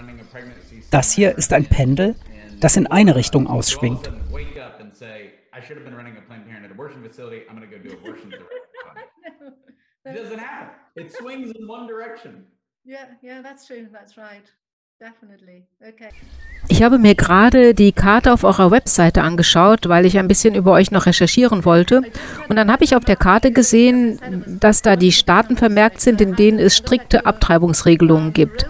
Das 0.89 1.11
hier 1.11 1.37
ist 1.37 1.53
ein 1.53 1.65
Pendel, 1.65 2.15
das 2.59 2.77
in 2.77 2.87
eine 2.87 3.15
Richtung 3.15 3.47
ausschwingt. 3.47 4.11
It 10.05 10.15
doesn't 10.17 10.39
happen. 10.39 10.75
It 10.97 11.13
swings 11.13 11.51
in 11.51 11.65
one 11.65 11.87
direction. 11.87 12.47
Yeah, 12.83 13.05
yeah, 13.21 13.41
that's 13.41 13.65
true. 13.65 13.87
That's 13.89 14.17
right. 14.17 14.51
Ich 16.69 16.81
habe 16.81 16.97
mir 16.97 17.15
gerade 17.15 17.73
die 17.73 17.91
Karte 17.91 18.31
auf 18.31 18.43
eurer 18.43 18.71
Webseite 18.71 19.21
angeschaut, 19.21 19.89
weil 19.89 20.05
ich 20.05 20.17
ein 20.17 20.27
bisschen 20.27 20.55
über 20.55 20.71
euch 20.71 20.91
noch 20.91 21.05
recherchieren 21.05 21.65
wollte. 21.65 22.03
Und 22.47 22.55
dann 22.55 22.71
habe 22.71 22.83
ich 22.83 22.95
auf 22.95 23.03
der 23.03 23.17
Karte 23.17 23.51
gesehen, 23.51 24.57
dass 24.61 24.81
da 24.81 24.95
die 24.95 25.11
Staaten 25.11 25.57
vermerkt 25.57 25.99
sind, 25.99 26.21
in 26.21 26.35
denen 26.35 26.59
es 26.59 26.77
strikte 26.77 27.25
Abtreibungsregelungen 27.25 28.31
gibt. 28.33 28.65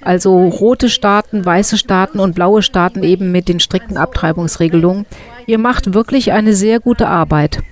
Also 0.00 0.48
rote 0.48 0.88
Staaten, 0.88 1.44
weiße 1.44 1.76
Staaten 1.76 2.20
und 2.20 2.34
blaue 2.34 2.62
Staaten 2.62 3.02
eben 3.02 3.32
mit 3.32 3.48
den 3.48 3.60
strikten 3.60 3.96
Abtreibungsregelungen. 3.96 5.04
Ihr 5.46 5.58
macht 5.58 5.94
wirklich 5.94 6.32
eine 6.32 6.54
sehr 6.54 6.80
gute 6.80 7.08
Arbeit. 7.08 7.62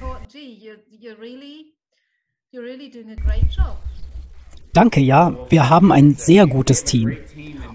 Danke, 4.73 5.00
ja, 5.00 5.37
wir 5.50 5.71
haben 5.71 5.93
ein 5.93 6.14
sehr 6.14 6.47
gutes 6.47 6.85
Team. 6.85 7.16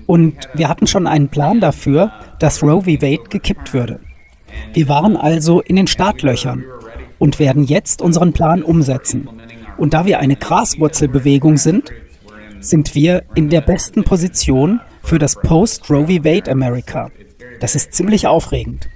Und 0.05 0.35
wir 0.53 0.67
hatten 0.67 0.87
schon 0.87 1.07
einen 1.07 1.29
Plan 1.29 1.59
dafür, 1.59 2.11
dass 2.39 2.63
Roe 2.63 2.81
v. 2.81 2.87
Wade 3.01 3.29
gekippt 3.29 3.73
würde. 3.73 3.99
Wir 4.73 4.87
waren 4.87 5.15
also 5.15 5.61
in 5.61 5.75
den 5.75 5.87
Startlöchern 5.87 6.63
und 7.17 7.39
werden 7.39 7.63
jetzt 7.63 8.01
unseren 8.01 8.33
Plan 8.33 8.63
umsetzen. 8.63 9.29
Und 9.77 9.93
da 9.93 10.05
wir 10.05 10.19
eine 10.19 10.35
Graswurzelbewegung 10.35 11.57
sind, 11.57 11.91
sind 12.59 12.95
wir 12.95 13.23
in 13.35 13.49
der 13.49 13.61
besten 13.61 14.03
Position 14.03 14.81
für 15.03 15.19
das 15.19 15.35
Post-Roe 15.35 16.07
v. 16.07 16.23
Wade 16.25 16.51
America. 16.51 17.11
Das 17.61 17.75
ist 17.75 17.93
ziemlich 17.93 18.27
aufregend. 18.27 18.89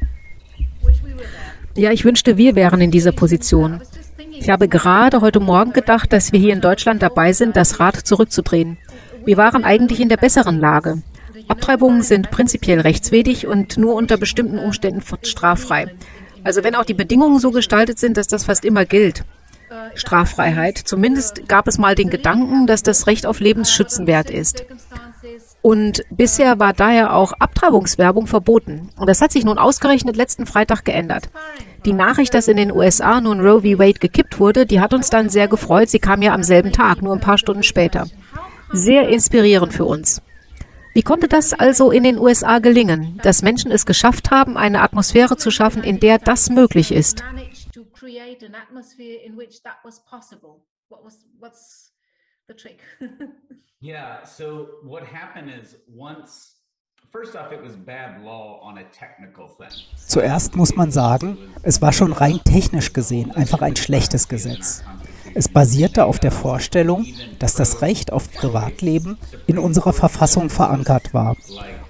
Ja, 1.75 1.91
ich 1.91 2.05
wünschte, 2.05 2.37
wir 2.37 2.55
wären 2.55 2.81
in 2.81 2.91
dieser 2.91 3.11
Position. 3.11 3.81
Ich 4.31 4.49
habe 4.49 4.67
gerade 4.67 5.21
heute 5.21 5.39
Morgen 5.39 5.73
gedacht, 5.73 6.13
dass 6.13 6.31
wir 6.31 6.39
hier 6.39 6.53
in 6.53 6.61
Deutschland 6.61 7.01
dabei 7.01 7.33
sind, 7.33 7.55
das 7.55 7.79
Rad 7.79 7.95
zurückzudrehen. 7.95 8.77
Wir 9.25 9.37
waren 9.37 9.63
eigentlich 9.63 9.99
in 9.99 10.09
der 10.09 10.17
besseren 10.17 10.59
Lage. 10.59 11.01
Abtreibungen 11.47 12.03
sind 12.03 12.31
prinzipiell 12.31 12.81
rechtswidrig 12.81 13.47
und 13.47 13.77
nur 13.77 13.95
unter 13.95 14.17
bestimmten 14.17 14.59
Umständen 14.59 15.01
straffrei. 15.23 15.87
Also 16.43 16.63
wenn 16.63 16.75
auch 16.75 16.85
die 16.85 16.93
Bedingungen 16.93 17.39
so 17.39 17.51
gestaltet 17.51 17.99
sind, 17.99 18.17
dass 18.17 18.27
das 18.27 18.45
fast 18.45 18.65
immer 18.65 18.85
gilt. 18.85 19.23
Straffreiheit. 19.95 20.77
Zumindest 20.77 21.47
gab 21.47 21.67
es 21.67 21.77
mal 21.77 21.95
den 21.95 22.09
Gedanken, 22.09 22.67
dass 22.67 22.83
das 22.83 23.07
Recht 23.07 23.25
auf 23.25 23.39
Leben 23.39 23.65
schützenwert 23.65 24.29
ist. 24.29 24.65
Und 25.63 26.03
bisher 26.09 26.59
war 26.59 26.73
daher 26.73 27.15
auch 27.15 27.31
Abtreibungswerbung 27.31 28.27
verboten. 28.27 28.89
Und 28.97 29.07
das 29.07 29.21
hat 29.21 29.31
sich 29.31 29.45
nun 29.45 29.57
ausgerechnet 29.57 30.17
letzten 30.17 30.45
Freitag 30.45 30.83
geändert. 30.83 31.29
Die 31.85 31.93
Nachricht, 31.93 32.33
dass 32.33 32.49
in 32.49 32.57
den 32.57 32.69
USA 32.69 33.21
nun 33.21 33.39
Roe 33.39 33.61
v. 33.61 33.79
Wade 33.79 33.99
gekippt 33.99 34.41
wurde, 34.41 34.65
die 34.65 34.81
hat 34.81 34.93
uns 34.93 35.09
dann 35.09 35.29
sehr 35.29 35.47
gefreut. 35.47 35.89
Sie 35.89 35.99
kam 35.99 36.21
ja 36.21 36.33
am 36.33 36.43
selben 36.43 36.73
Tag, 36.73 37.01
nur 37.01 37.13
ein 37.13 37.21
paar 37.21 37.37
Stunden 37.37 37.63
später. 37.63 38.07
Sehr 38.73 39.07
inspirierend 39.07 39.73
für 39.73 39.85
uns. 39.85 40.21
Wie 40.93 41.01
konnte 41.01 41.29
das 41.29 41.53
also 41.53 41.91
in 41.91 42.03
den 42.03 42.19
USA 42.19 42.59
gelingen, 42.59 43.21
dass 43.23 43.41
Menschen 43.41 43.71
es 43.71 43.85
geschafft 43.85 44.31
haben, 44.31 44.57
eine 44.57 44.81
Atmosphäre 44.81 45.37
zu 45.37 45.49
schaffen, 45.49 45.81
in 45.81 46.01
der 46.01 46.17
das 46.19 46.49
möglich 46.49 46.91
ist? 46.91 47.23
yeah, 53.81 54.23
so 54.25 54.67
what 54.83 55.03
happened 55.03 55.49
is 55.49 55.77
once 55.87 56.53
Zuerst 60.07 60.55
muss 60.55 60.75
man 60.75 60.89
sagen, 60.89 61.37
es 61.61 61.79
war 61.79 61.93
schon 61.93 62.11
rein 62.11 62.39
technisch 62.43 62.91
gesehen 62.91 63.29
einfach 63.31 63.61
ein 63.61 63.75
schlechtes 63.75 64.27
Gesetz. 64.27 64.83
Es 65.35 65.47
basierte 65.47 66.05
auf 66.05 66.17
der 66.19 66.31
Vorstellung, 66.31 67.05
dass 67.37 67.53
das 67.53 67.83
Recht 67.83 68.11
auf 68.11 68.31
Privatleben 68.31 69.19
in 69.45 69.59
unserer 69.59 69.93
Verfassung 69.93 70.49
verankert 70.49 71.13
war. 71.13 71.35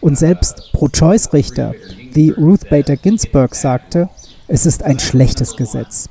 Und 0.02 0.18
selbst 0.18 0.72
Pro-Choice-Richter 0.74 1.74
wie 2.12 2.32
Ruth 2.32 2.70
Bader 2.70 2.98
Ginsburg 2.98 3.56
sagte, 3.56 4.10
es 4.50 4.66
ist 4.66 4.84
ein 4.84 5.00
schlechtes 5.00 5.56
Gesetz. 5.56 6.10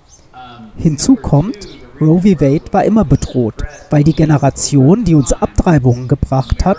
Hinzu 0.79 1.17
kommt, 1.17 1.69
Roe 2.01 2.21
v. 2.21 2.41
Wade 2.41 2.73
war 2.73 2.85
immer 2.85 3.05
bedroht, 3.33 3.55
weil 3.91 4.05
die 4.05 4.15
Generation, 4.15 5.05
die 5.05 5.15
uns 5.15 5.33
Abtreibungen 5.33 6.09
gebracht 6.09 6.65
hat, 6.65 6.79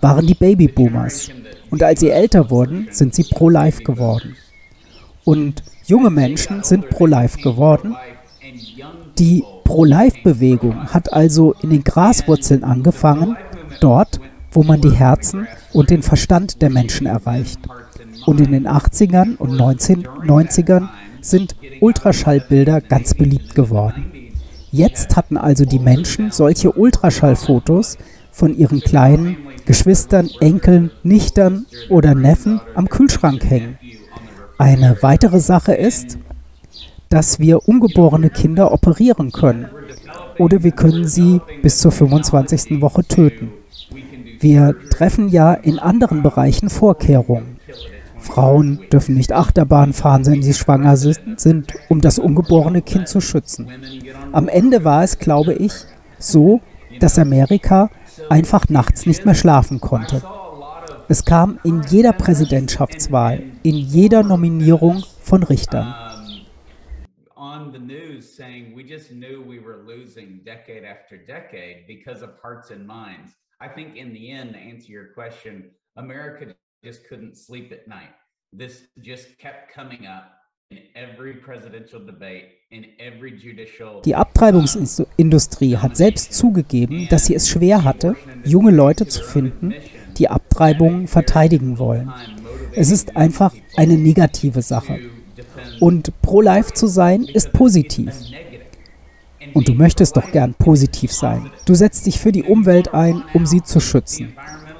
waren 0.00 0.26
die 0.26 0.34
Babyboomers. 0.34 1.30
Und 1.70 1.82
als 1.82 2.00
sie 2.00 2.10
älter 2.10 2.50
wurden, 2.50 2.88
sind 2.90 3.14
sie 3.14 3.24
pro-life 3.24 3.82
geworden. 3.82 4.36
Und 5.24 5.62
junge 5.86 6.10
Menschen 6.10 6.62
sind 6.62 6.88
pro-life 6.90 7.40
geworden. 7.40 7.96
Die 9.18 9.44
Pro-Life-Bewegung 9.64 10.92
hat 10.92 11.12
also 11.12 11.54
in 11.62 11.70
den 11.70 11.84
Graswurzeln 11.84 12.64
angefangen, 12.64 13.36
dort, 13.80 14.20
wo 14.50 14.62
man 14.62 14.80
die 14.80 14.90
Herzen 14.90 15.46
und 15.72 15.90
den 15.90 16.02
Verstand 16.02 16.60
der 16.60 16.70
Menschen 16.70 17.06
erreicht. 17.06 17.60
Und 18.26 18.40
in 18.40 18.52
den 18.52 18.66
80ern 18.66 19.36
und 19.36 19.52
1990ern 19.52 20.88
sind 21.20 21.56
Ultraschallbilder 21.80 22.80
ganz 22.80 23.14
beliebt 23.14 23.54
geworden. 23.54 24.21
Jetzt 24.74 25.16
hatten 25.16 25.36
also 25.36 25.66
die 25.66 25.78
Menschen 25.78 26.30
solche 26.30 26.72
Ultraschallfotos 26.72 27.98
von 28.30 28.56
ihren 28.56 28.80
kleinen 28.80 29.36
Geschwistern, 29.66 30.30
Enkeln, 30.40 30.90
Nichtern 31.02 31.66
oder 31.90 32.14
Neffen 32.14 32.58
am 32.74 32.88
Kühlschrank 32.88 33.44
hängen. 33.44 33.78
Eine 34.56 34.96
weitere 35.02 35.40
Sache 35.40 35.74
ist, 35.74 36.16
dass 37.10 37.38
wir 37.38 37.68
ungeborene 37.68 38.30
Kinder 38.30 38.72
operieren 38.72 39.30
können 39.30 39.68
oder 40.38 40.62
wir 40.62 40.72
können 40.72 41.06
sie 41.06 41.42
bis 41.60 41.78
zur 41.78 41.92
25. 41.92 42.80
Woche 42.80 43.04
töten. 43.04 43.52
Wir 44.40 44.74
treffen 44.88 45.28
ja 45.28 45.52
in 45.52 45.78
anderen 45.80 46.22
Bereichen 46.22 46.70
Vorkehrungen. 46.70 47.51
Frauen 48.22 48.80
dürfen 48.90 49.14
nicht 49.14 49.32
Achterbahn 49.32 49.92
fahren, 49.92 50.24
wenn 50.26 50.42
sie 50.42 50.54
schwanger 50.54 50.96
sind, 50.96 51.74
um 51.88 52.00
das 52.00 52.18
ungeborene 52.18 52.80
Kind 52.82 53.08
zu 53.08 53.20
schützen. 53.20 53.68
Am 54.32 54.48
Ende 54.48 54.84
war 54.84 55.02
es, 55.02 55.18
glaube 55.18 55.52
ich, 55.54 55.72
so, 56.18 56.60
dass 57.00 57.18
Amerika 57.18 57.90
einfach 58.30 58.68
nachts 58.68 59.06
nicht 59.06 59.26
mehr 59.26 59.34
schlafen 59.34 59.80
konnte. 59.80 60.22
Es 61.08 61.24
kam 61.24 61.58
in 61.64 61.82
jeder 61.82 62.12
Präsidentschaftswahl, 62.12 63.42
in 63.62 63.74
jeder 63.74 64.22
Nominierung 64.22 65.04
von 65.20 65.42
Richtern. 65.42 65.94
I 73.62 73.68
think 73.68 73.96
in 73.96 74.12
the 74.12 74.30
end, 74.32 74.54
to 74.54 74.58
answer 74.58 74.90
your 74.90 75.14
question, 75.14 75.70
America 75.96 76.52
just 76.82 77.06
couldn't 77.08 77.36
sleep 77.36 77.72
at 77.72 77.86
night. 77.86 78.10
This 78.52 78.88
just 79.00 79.38
kept 79.38 79.72
coming 79.72 80.06
up 80.06 80.32
in 80.70 80.78
every 80.94 81.34
presidential 81.34 82.04
debate, 82.04 82.46
in 82.70 82.86
every 82.98 83.30
judicial. 83.38 84.02
Die 84.02 84.14
Abtreibungsindustrie 84.14 85.76
hat 85.76 85.96
selbst 85.96 86.32
zugegeben, 86.32 87.06
dass 87.08 87.26
sie 87.26 87.34
es 87.34 87.48
schwer 87.48 87.84
hatte, 87.84 88.16
junge 88.44 88.72
Leute 88.72 89.06
zu 89.06 89.22
finden, 89.22 89.74
die 90.18 90.28
Abtreibungen 90.28 91.06
verteidigen 91.06 91.78
wollen. 91.78 92.12
Es 92.74 92.90
ist 92.90 93.16
einfach 93.16 93.54
eine 93.76 93.96
negative 93.96 94.62
Sache. 94.62 94.98
Und 95.78 96.20
pro-life 96.20 96.72
zu 96.72 96.88
sein 96.88 97.22
ist 97.24 97.52
positiv. 97.52 98.12
Und 99.54 99.68
du 99.68 99.74
möchtest 99.74 100.16
doch 100.16 100.32
gern 100.32 100.54
positiv 100.54 101.12
sein. 101.12 101.50
Du 101.66 101.74
setzt 101.74 102.06
dich 102.06 102.18
für 102.18 102.32
die 102.32 102.44
Umwelt 102.44 102.92
ein, 102.94 103.22
um 103.34 103.46
sie 103.46 103.62
zu 103.62 103.80
schützen. 103.80 104.34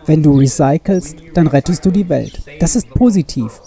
Wenn 0.06 0.22
du 0.22 0.38
recycelst, 0.38 1.16
dann 1.34 1.46
rettest 1.46 1.84
du 1.84 1.90
die 1.90 2.08
Welt. 2.08 2.42
Das 2.60 2.76
ist 2.76 2.90
positiv. 2.90 3.60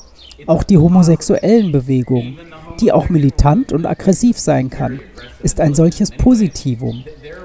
Auch 0.47 0.63
die 0.63 0.77
homosexuellen 0.77 1.71
Bewegung, 1.71 2.37
die 2.79 2.91
auch 2.91 3.09
militant 3.09 3.71
und 3.71 3.85
aggressiv 3.85 4.37
sein 4.37 4.69
kann, 4.69 4.99
ist 5.41 5.59
ein 5.61 5.73
solches 5.73 6.11
Positivum. 6.11 7.03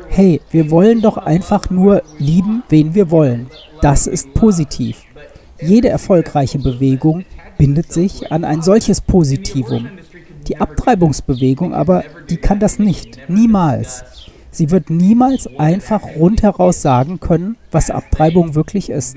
Hey, 0.08 0.40
wir 0.50 0.70
wollen 0.70 1.00
doch 1.00 1.16
einfach 1.16 1.70
nur 1.70 2.02
lieben, 2.18 2.64
wen 2.68 2.94
wir 2.94 3.10
wollen. 3.10 3.46
Das 3.80 4.06
ist 4.06 4.34
positiv. 4.34 4.98
Jede 5.60 5.88
erfolgreiche 5.88 6.58
Bewegung 6.58 7.24
bindet 7.58 7.92
sich 7.92 8.32
an 8.32 8.44
ein 8.44 8.62
solches 8.62 9.00
Positivum. 9.00 9.88
Die 10.48 10.56
Abtreibungsbewegung 10.56 11.74
aber, 11.74 12.02
die 12.28 12.38
kann 12.38 12.58
das 12.58 12.78
nicht, 12.78 13.18
niemals. 13.28 14.02
Sie 14.50 14.70
wird 14.70 14.90
niemals 14.90 15.48
einfach 15.58 16.02
rundheraus 16.16 16.82
sagen 16.82 17.20
können, 17.20 17.56
was 17.70 17.90
Abtreibung 17.90 18.54
wirklich 18.54 18.90
ist. 18.90 19.16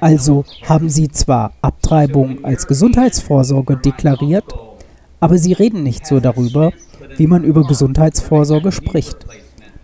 Also 0.00 0.44
haben 0.66 0.88
sie 0.88 1.08
zwar 1.08 1.52
Abtreibung 1.60 2.44
als 2.44 2.66
Gesundheitsvorsorge 2.66 3.76
deklariert, 3.76 4.46
aber 5.20 5.36
sie 5.36 5.52
reden 5.52 5.82
nicht 5.82 6.06
so 6.06 6.20
darüber, 6.20 6.72
wie 7.16 7.26
man 7.26 7.44
über 7.44 7.66
Gesundheitsvorsorge 7.66 8.72
spricht. 8.72 9.26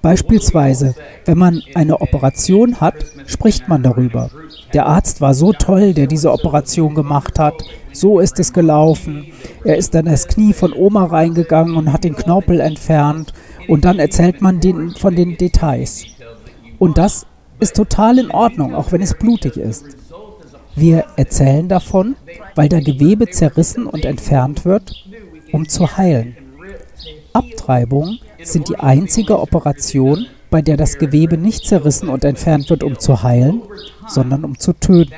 Beispielsweise, 0.00 0.94
wenn 1.24 1.36
man 1.36 1.62
eine 1.74 2.00
Operation 2.00 2.80
hat, 2.80 2.94
spricht 3.26 3.68
man 3.68 3.82
darüber. 3.82 4.30
Der 4.72 4.86
Arzt 4.86 5.20
war 5.20 5.34
so 5.34 5.52
toll, 5.52 5.94
der 5.94 6.06
diese 6.06 6.32
Operation 6.32 6.94
gemacht 6.94 7.38
hat. 7.38 7.54
So 7.92 8.20
ist 8.20 8.38
es 8.38 8.52
gelaufen. 8.52 9.26
Er 9.64 9.76
ist 9.76 9.94
dann 9.94 10.04
das 10.04 10.28
Knie 10.28 10.52
von 10.52 10.72
Oma 10.72 11.06
reingegangen 11.06 11.76
und 11.76 11.92
hat 11.92 12.04
den 12.04 12.14
Knorpel 12.14 12.60
entfernt. 12.60 13.32
Und 13.68 13.84
dann 13.84 13.98
erzählt 13.98 14.42
man 14.42 14.60
den, 14.60 14.90
von 14.90 15.14
den 15.14 15.36
Details. 15.36 16.06
Und 16.78 16.98
das 16.98 17.26
ist 17.58 17.76
total 17.76 18.18
in 18.18 18.30
Ordnung, 18.30 18.74
auch 18.74 18.92
wenn 18.92 19.02
es 19.02 19.14
blutig 19.14 19.56
ist. 19.56 19.84
Wir 20.74 21.06
erzählen 21.16 21.68
davon, 21.68 22.16
weil 22.54 22.68
da 22.68 22.80
Gewebe 22.80 23.28
zerrissen 23.28 23.86
und 23.86 24.04
entfernt 24.04 24.64
wird, 24.64 25.06
um 25.52 25.68
zu 25.68 25.96
heilen. 25.96 26.36
Abtreibungen 27.32 28.18
sind 28.42 28.68
die 28.68 28.78
einzige 28.78 29.40
Operation, 29.40 30.26
bei 30.50 30.62
der 30.62 30.76
das 30.76 30.98
Gewebe 30.98 31.38
nicht 31.38 31.64
zerrissen 31.64 32.08
und 32.08 32.24
entfernt 32.24 32.68
wird, 32.70 32.82
um 32.82 32.98
zu 32.98 33.22
heilen, 33.22 33.62
sondern 34.06 34.44
um 34.44 34.58
zu 34.58 34.74
töten. 34.74 35.14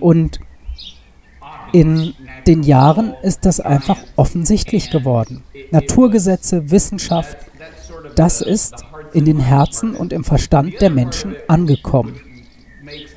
Und 0.00 0.40
in 1.72 2.14
den 2.48 2.62
Jahren 2.62 3.14
ist 3.22 3.44
das 3.44 3.60
einfach 3.60 3.98
offensichtlich 4.16 4.90
geworden. 4.90 5.44
Naturgesetze, 5.70 6.70
Wissenschaft, 6.70 7.36
das 8.16 8.40
ist 8.40 8.74
in 9.12 9.26
den 9.26 9.38
Herzen 9.38 9.94
und 9.94 10.12
im 10.14 10.24
Verstand 10.24 10.80
der 10.80 10.90
Menschen 10.90 11.36
angekommen. 11.46 12.16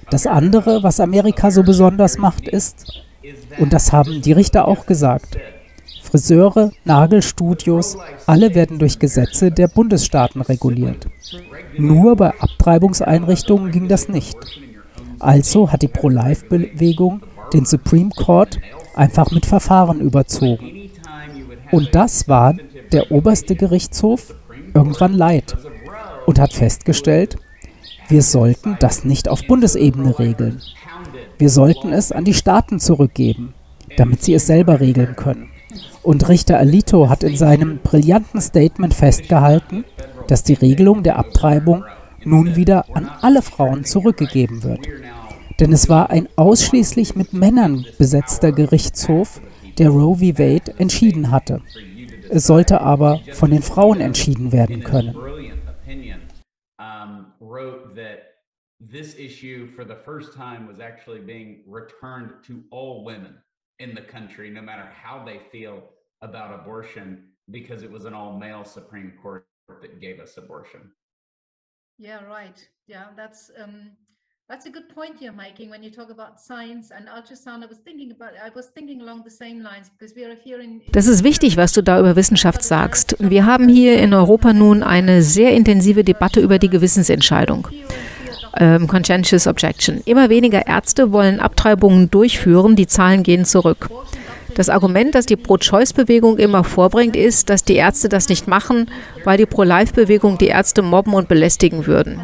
Das 0.10 0.28
andere, 0.28 0.84
was 0.84 1.00
Amerika 1.00 1.50
so 1.50 1.64
besonders 1.64 2.18
macht, 2.18 2.48
ist, 2.48 3.02
und 3.58 3.72
das 3.72 3.94
haben 3.94 4.22
die 4.22 4.34
Richter 4.34 4.68
auch 4.68 4.86
gesagt, 4.86 5.38
Friseure, 6.04 6.72
Nagelstudios, 6.84 7.98
alle 8.28 8.54
werden 8.54 8.80
durch 8.80 9.00
Gesetze 9.00 9.50
der 9.50 9.70
Bundesstaaten 9.70 10.42
reguliert. 10.42 11.08
Nur 11.78 12.18
bei 12.18 12.34
Abtreibungseinrichtungen 12.38 13.72
ging 13.72 13.88
das 13.88 14.10
nicht. 14.10 14.36
Also 15.20 15.72
hat 15.72 15.84
die 15.84 15.88
Pro-Life-Bewegung 15.88 17.22
den 17.54 17.66
Supreme 17.66 18.10
Court 18.10 18.60
einfach 18.96 19.32
mit 19.32 19.46
Verfahren 19.46 20.00
überzogen. 20.00 20.90
Und 21.72 21.96
das 21.96 22.28
war 22.28 22.56
der 22.92 23.12
oberste 23.12 23.56
Gerichtshof 23.56 24.36
irgendwann 24.74 25.14
leid 25.14 25.56
und 26.26 26.40
hat 26.40 26.54
festgestellt, 26.54 27.38
wir 28.10 28.22
sollten 28.22 28.76
das 28.80 29.06
nicht 29.06 29.30
auf 29.30 29.48
Bundesebene 29.48 30.20
regeln. 30.20 30.62
Wir 31.38 31.50
sollten 31.50 31.94
es 31.94 32.12
an 32.12 32.26
die 32.26 32.34
Staaten 32.34 32.80
zurückgeben, 32.80 33.54
damit 33.98 34.22
sie 34.24 34.34
es 34.34 34.48
selber 34.48 34.80
regeln 34.80 35.16
können. 35.16 35.50
Und 36.04 36.28
Richter 36.28 36.58
Alito 36.58 37.10
hat 37.10 37.24
in 37.24 37.38
seinem 37.38 37.80
brillanten 37.80 38.42
Statement 38.42 38.94
festgehalten, 38.94 39.86
dass 40.28 40.44
die 40.44 40.54
Regelung 40.54 41.04
der 41.04 41.18
Abtreibung 41.18 41.84
nun 42.24 42.56
wieder 42.56 42.86
an 42.94 43.10
alle 43.22 43.42
Frauen 43.42 43.86
zurückgegeben 43.86 44.64
wird. 44.64 44.88
Denn 45.62 45.72
es 45.72 45.88
war 45.88 46.10
ein 46.10 46.28
ausschließlich 46.36 47.16
mit 47.16 47.32
Männern 47.32 47.86
besetzter 47.98 48.52
Gerichtshof, 48.52 49.40
der 49.78 49.90
Roe 49.90 50.18
v. 50.18 50.38
Wade 50.38 50.74
entschieden 50.78 51.32
hatte. 51.32 51.62
Es 52.30 52.48
sollte 52.48 52.82
aber 52.82 53.22
von 53.32 53.52
den 53.52 53.62
Frauen 53.62 54.02
entschieden 54.02 54.52
werden 54.52 54.84
können. 54.84 55.16
This 58.92 59.14
issue 59.14 59.68
for 59.76 59.86
the 59.86 59.96
first 60.04 60.34
time 60.34 60.68
was 60.68 60.80
actually 60.80 61.20
being 61.20 61.64
returned 61.68 62.44
to 62.48 62.64
all 62.72 63.06
women. 63.06 63.44
in 63.82 63.96
the 63.96 64.02
country, 64.02 64.50
no 64.50 64.62
matter 64.62 64.88
how 64.94 65.24
they 65.26 65.40
feel 65.52 65.82
about 66.22 66.54
abortion, 66.54 67.24
because 67.50 67.82
it 67.84 67.92
was 67.92 68.06
an 68.06 68.14
all 68.14 68.38
male 68.38 68.64
Supreme 68.64 69.14
Court 69.22 69.48
that 69.82 70.00
gave 70.00 70.20
us 70.20 70.38
abortion. 70.38 70.92
Yeah, 71.98 72.24
right. 72.26 72.66
Yeah, 72.88 73.08
that's 73.18 73.52
um, 73.62 73.92
that's 74.52 74.66
a 74.66 74.70
good 74.70 74.90
point 74.94 75.22
you're 75.22 75.32
making 75.32 75.70
when 75.70 75.82
you 75.82 75.90
talk 75.90 76.10
about 76.12 76.38
science 76.38 76.92
and 76.92 77.08
ultrasound. 77.08 77.64
I 77.64 77.68
was 77.68 77.78
thinking 77.78 78.12
about 78.12 78.32
I 78.36 78.50
was 78.54 78.68
thinking 78.68 79.02
along 79.02 79.24
the 79.24 79.30
same 79.30 79.64
lines 79.64 79.90
because 79.90 80.14
we 80.14 80.26
are 80.26 80.36
here 80.36 80.62
in 80.62 80.82
Das 80.92 81.08
ist 81.08 81.24
wichtig, 81.24 81.56
was 81.56 81.72
du 81.72 81.82
da 81.82 82.00
über 82.00 82.18
Wissenschaft 82.18 82.62
sagst. 82.62 83.16
Wir 83.20 83.46
haben 83.46 83.70
hier 83.70 83.98
in 84.00 84.14
Europa 84.14 84.52
nun 84.52 84.84
eine 84.84 85.24
sehr 85.24 85.54
intensive 85.54 86.04
Debatte 86.04 86.42
über 86.42 86.60
die 86.60 86.70
Gewissensentscheidung 86.70 87.70
ähm, 88.58 88.88
Conscientious 88.88 89.48
Objection. 89.48 90.02
Immer 90.04 90.30
weniger 90.30 90.68
Ärzte 90.68 91.14
wollen 91.14 91.40
Abtreibungen 91.40 92.12
durchführen, 92.12 92.76
die 92.76 92.88
Zahlen 92.88 93.24
gehen 93.24 93.46
zurück. 93.46 93.90
Das 94.56 94.68
Argument, 94.68 95.16
das 95.16 95.26
die 95.28 95.38
Pro-Choice-Bewegung 95.38 96.38
immer 96.38 96.66
vorbringt, 96.66 97.16
ist, 97.16 97.50
dass 97.50 97.64
die 97.64 97.76
Ärzte 97.76 98.10
das 98.10 98.28
nicht 98.28 98.50
machen, 98.50 98.92
weil 99.24 99.38
die 99.38 99.46
Pro-Life-Bewegung 99.46 100.38
die 100.38 100.48
Ärzte 100.48 100.82
mobben 100.82 101.14
und 101.14 101.30
belästigen 101.30 101.86
würden. 101.86 102.20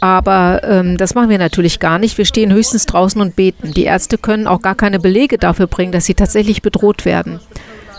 Aber 0.00 0.62
ähm, 0.64 0.96
das 0.96 1.14
machen 1.14 1.30
wir 1.30 1.38
natürlich 1.38 1.80
gar 1.80 1.98
nicht. 1.98 2.18
Wir 2.18 2.24
stehen 2.24 2.52
höchstens 2.52 2.86
draußen 2.86 3.20
und 3.20 3.36
beten. 3.36 3.72
Die 3.72 3.84
Ärzte 3.84 4.18
können 4.18 4.46
auch 4.46 4.62
gar 4.62 4.74
keine 4.74 4.98
Belege 4.98 5.38
dafür 5.38 5.66
bringen, 5.66 5.92
dass 5.92 6.06
sie 6.06 6.14
tatsächlich 6.14 6.62
bedroht 6.62 7.04
werden. 7.04 7.40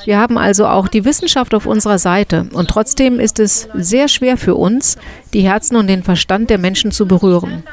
Wir 0.06 0.20
haben 0.20 0.38
also 0.38 0.68
auch 0.68 0.88
die 0.88 1.04
Wissenschaft 1.04 1.56
auf 1.56 1.66
unserer 1.66 1.98
Seite 1.98 2.48
und 2.54 2.70
trotzdem 2.70 3.20
ist 3.20 3.40
es 3.40 3.68
sehr 3.74 4.08
schwer 4.08 4.38
für 4.38 4.54
uns, 4.54 4.98
die 5.34 5.42
Herzen 5.42 5.76
und 5.76 5.88
den 5.88 6.04
Verstand 6.04 6.52
der 6.52 6.60
Menschen 6.60 6.92
zu 6.92 7.08
berühren. 7.08 7.64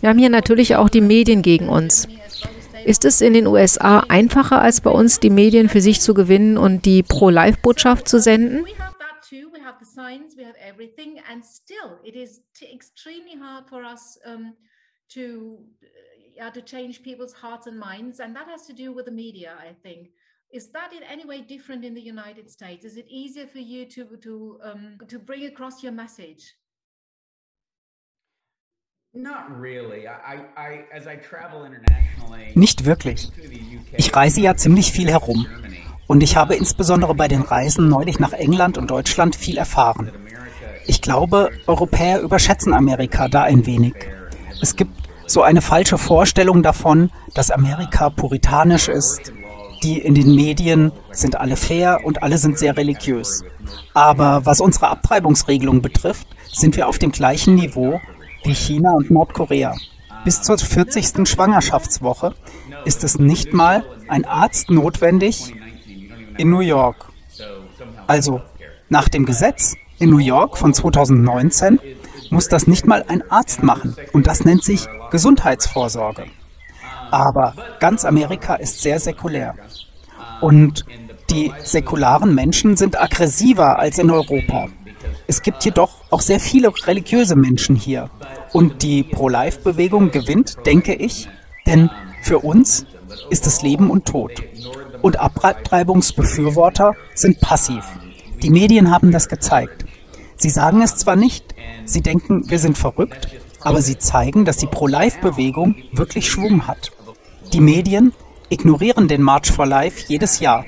Wir 0.00 0.10
haben 0.10 0.18
hier 0.18 0.28
natürlich 0.28 0.76
auch 0.76 0.90
die 0.90 1.00
Medien 1.00 1.40
gegen 1.40 1.70
uns. 1.70 2.08
Ist 2.84 3.04
es 3.04 3.20
in 3.20 3.32
den 3.32 3.46
USA 3.46 4.00
einfacher 4.08 4.60
als 4.60 4.80
bei 4.80 4.90
uns, 4.90 5.20
die 5.20 5.30
Medien 5.30 5.68
für 5.68 5.80
sich 5.80 6.00
zu 6.00 6.14
gewinnen 6.14 6.58
und 6.58 6.84
die 6.84 7.02
Pro-Life-Botschaft 7.02 8.08
zu 8.08 8.20
senden? 8.20 8.64
To 15.14 15.58
to 16.54 16.62
change 16.62 17.02
people's 17.02 17.32
hearts 17.34 17.66
and 17.66 17.78
minds, 17.78 18.20
and 18.20 18.34
that 18.34 18.48
has 18.48 18.66
to 18.66 18.72
do 18.72 18.92
with 18.92 19.04
the 19.04 19.12
media, 19.12 19.54
I 19.60 19.74
think. 19.82 20.08
Is 20.52 20.70
that 20.72 20.92
in 20.92 21.02
any 21.02 21.24
way 21.24 21.40
different 21.40 21.84
in 21.84 21.94
the 21.94 22.00
United 22.00 22.50
States? 22.50 22.84
Is 22.84 22.96
it 22.96 23.06
easier 23.08 23.46
for 23.46 23.58
you 23.58 23.86
to 23.86 24.16
to 24.16 24.58
um, 24.62 24.98
to 25.08 25.18
bring 25.18 25.46
across 25.46 25.82
your 25.82 25.92
message? 25.92 26.54
Nicht 32.54 32.84
wirklich. 32.84 33.28
Ich 33.98 34.16
reise 34.16 34.40
ja 34.40 34.56
ziemlich 34.56 34.90
viel 34.90 35.10
herum. 35.10 35.46
Und 36.12 36.22
ich 36.22 36.36
habe 36.36 36.54
insbesondere 36.56 37.14
bei 37.14 37.26
den 37.26 37.40
Reisen 37.40 37.88
neulich 37.88 38.18
nach 38.18 38.34
England 38.34 38.76
und 38.76 38.90
Deutschland 38.90 39.34
viel 39.34 39.56
erfahren. 39.56 40.12
Ich 40.86 41.00
glaube, 41.00 41.48
Europäer 41.66 42.20
überschätzen 42.20 42.74
Amerika 42.74 43.28
da 43.28 43.44
ein 43.44 43.64
wenig. 43.64 43.94
Es 44.60 44.76
gibt 44.76 44.92
so 45.26 45.40
eine 45.40 45.62
falsche 45.62 45.96
Vorstellung 45.96 46.62
davon, 46.62 47.10
dass 47.32 47.50
Amerika 47.50 48.10
puritanisch 48.10 48.88
ist, 48.88 49.32
die 49.82 50.00
in 50.00 50.14
den 50.14 50.34
Medien 50.34 50.92
sind 51.12 51.40
alle 51.40 51.56
fair 51.56 52.00
und 52.04 52.22
alle 52.22 52.36
sind 52.36 52.58
sehr 52.58 52.76
religiös. 52.76 53.42
Aber 53.94 54.44
was 54.44 54.60
unsere 54.60 54.88
Abtreibungsregelung 54.88 55.80
betrifft, 55.80 56.26
sind 56.52 56.76
wir 56.76 56.88
auf 56.88 56.98
dem 56.98 57.12
gleichen 57.12 57.54
Niveau 57.54 58.02
wie 58.44 58.54
China 58.54 58.92
und 58.92 59.10
Nordkorea. 59.10 59.74
Bis 60.26 60.42
zur 60.42 60.58
40. 60.58 61.26
Schwangerschaftswoche 61.26 62.34
ist 62.84 63.02
es 63.02 63.18
nicht 63.18 63.54
mal 63.54 63.82
ein 64.08 64.26
Arzt 64.26 64.70
notwendig 64.70 65.54
in 66.38 66.50
New 66.50 66.60
York. 66.60 66.96
Also 68.06 68.40
nach 68.88 69.08
dem 69.08 69.24
Gesetz 69.24 69.74
in 69.98 70.10
New 70.10 70.18
York 70.18 70.58
von 70.58 70.74
2019 70.74 71.78
muss 72.30 72.48
das 72.48 72.66
nicht 72.66 72.86
mal 72.86 73.04
ein 73.08 73.22
Arzt 73.30 73.62
machen. 73.62 73.96
Und 74.12 74.26
das 74.26 74.44
nennt 74.44 74.64
sich 74.64 74.86
Gesundheitsvorsorge. 75.10 76.26
Aber 77.10 77.54
ganz 77.78 78.04
Amerika 78.04 78.54
ist 78.54 78.80
sehr 78.80 78.98
säkulär. 78.98 79.54
Und 80.40 80.86
die 81.30 81.52
säkularen 81.62 82.34
Menschen 82.34 82.76
sind 82.76 83.00
aggressiver 83.00 83.78
als 83.78 83.98
in 83.98 84.10
Europa. 84.10 84.68
Es 85.26 85.42
gibt 85.42 85.64
jedoch 85.64 85.90
auch 86.10 86.20
sehr 86.20 86.40
viele 86.40 86.72
religiöse 86.86 87.36
Menschen 87.36 87.76
hier. 87.76 88.10
Und 88.52 88.82
die 88.82 89.02
Pro-Life-Bewegung 89.02 90.10
gewinnt, 90.10 90.56
denke 90.66 90.94
ich, 90.94 91.28
denn 91.66 91.90
für 92.22 92.40
uns 92.40 92.86
ist 93.30 93.46
es 93.46 93.62
Leben 93.62 93.90
und 93.90 94.06
Tod. 94.06 94.32
Und 95.02 95.18
Abtreibungsbefürworter 95.18 96.94
sind 97.14 97.40
passiv. 97.40 97.84
Die 98.42 98.50
Medien 98.50 98.90
haben 98.90 99.10
das 99.10 99.28
gezeigt. 99.28 99.84
Sie 100.36 100.50
sagen 100.50 100.80
es 100.82 100.96
zwar 100.96 101.16
nicht, 101.16 101.54
sie 101.84 102.00
denken, 102.00 102.48
wir 102.48 102.58
sind 102.58 102.78
verrückt, 102.78 103.28
aber 103.60 103.82
sie 103.82 103.98
zeigen, 103.98 104.44
dass 104.44 104.56
die 104.56 104.66
Pro-Life-Bewegung 104.66 105.76
wirklich 105.92 106.28
Schwung 106.28 106.66
hat. 106.66 106.92
Die 107.52 107.60
Medien 107.60 108.12
ignorieren 108.48 109.08
den 109.08 109.22
March 109.22 109.50
for 109.50 109.66
Life 109.66 110.04
jedes 110.08 110.40
Jahr. 110.40 110.64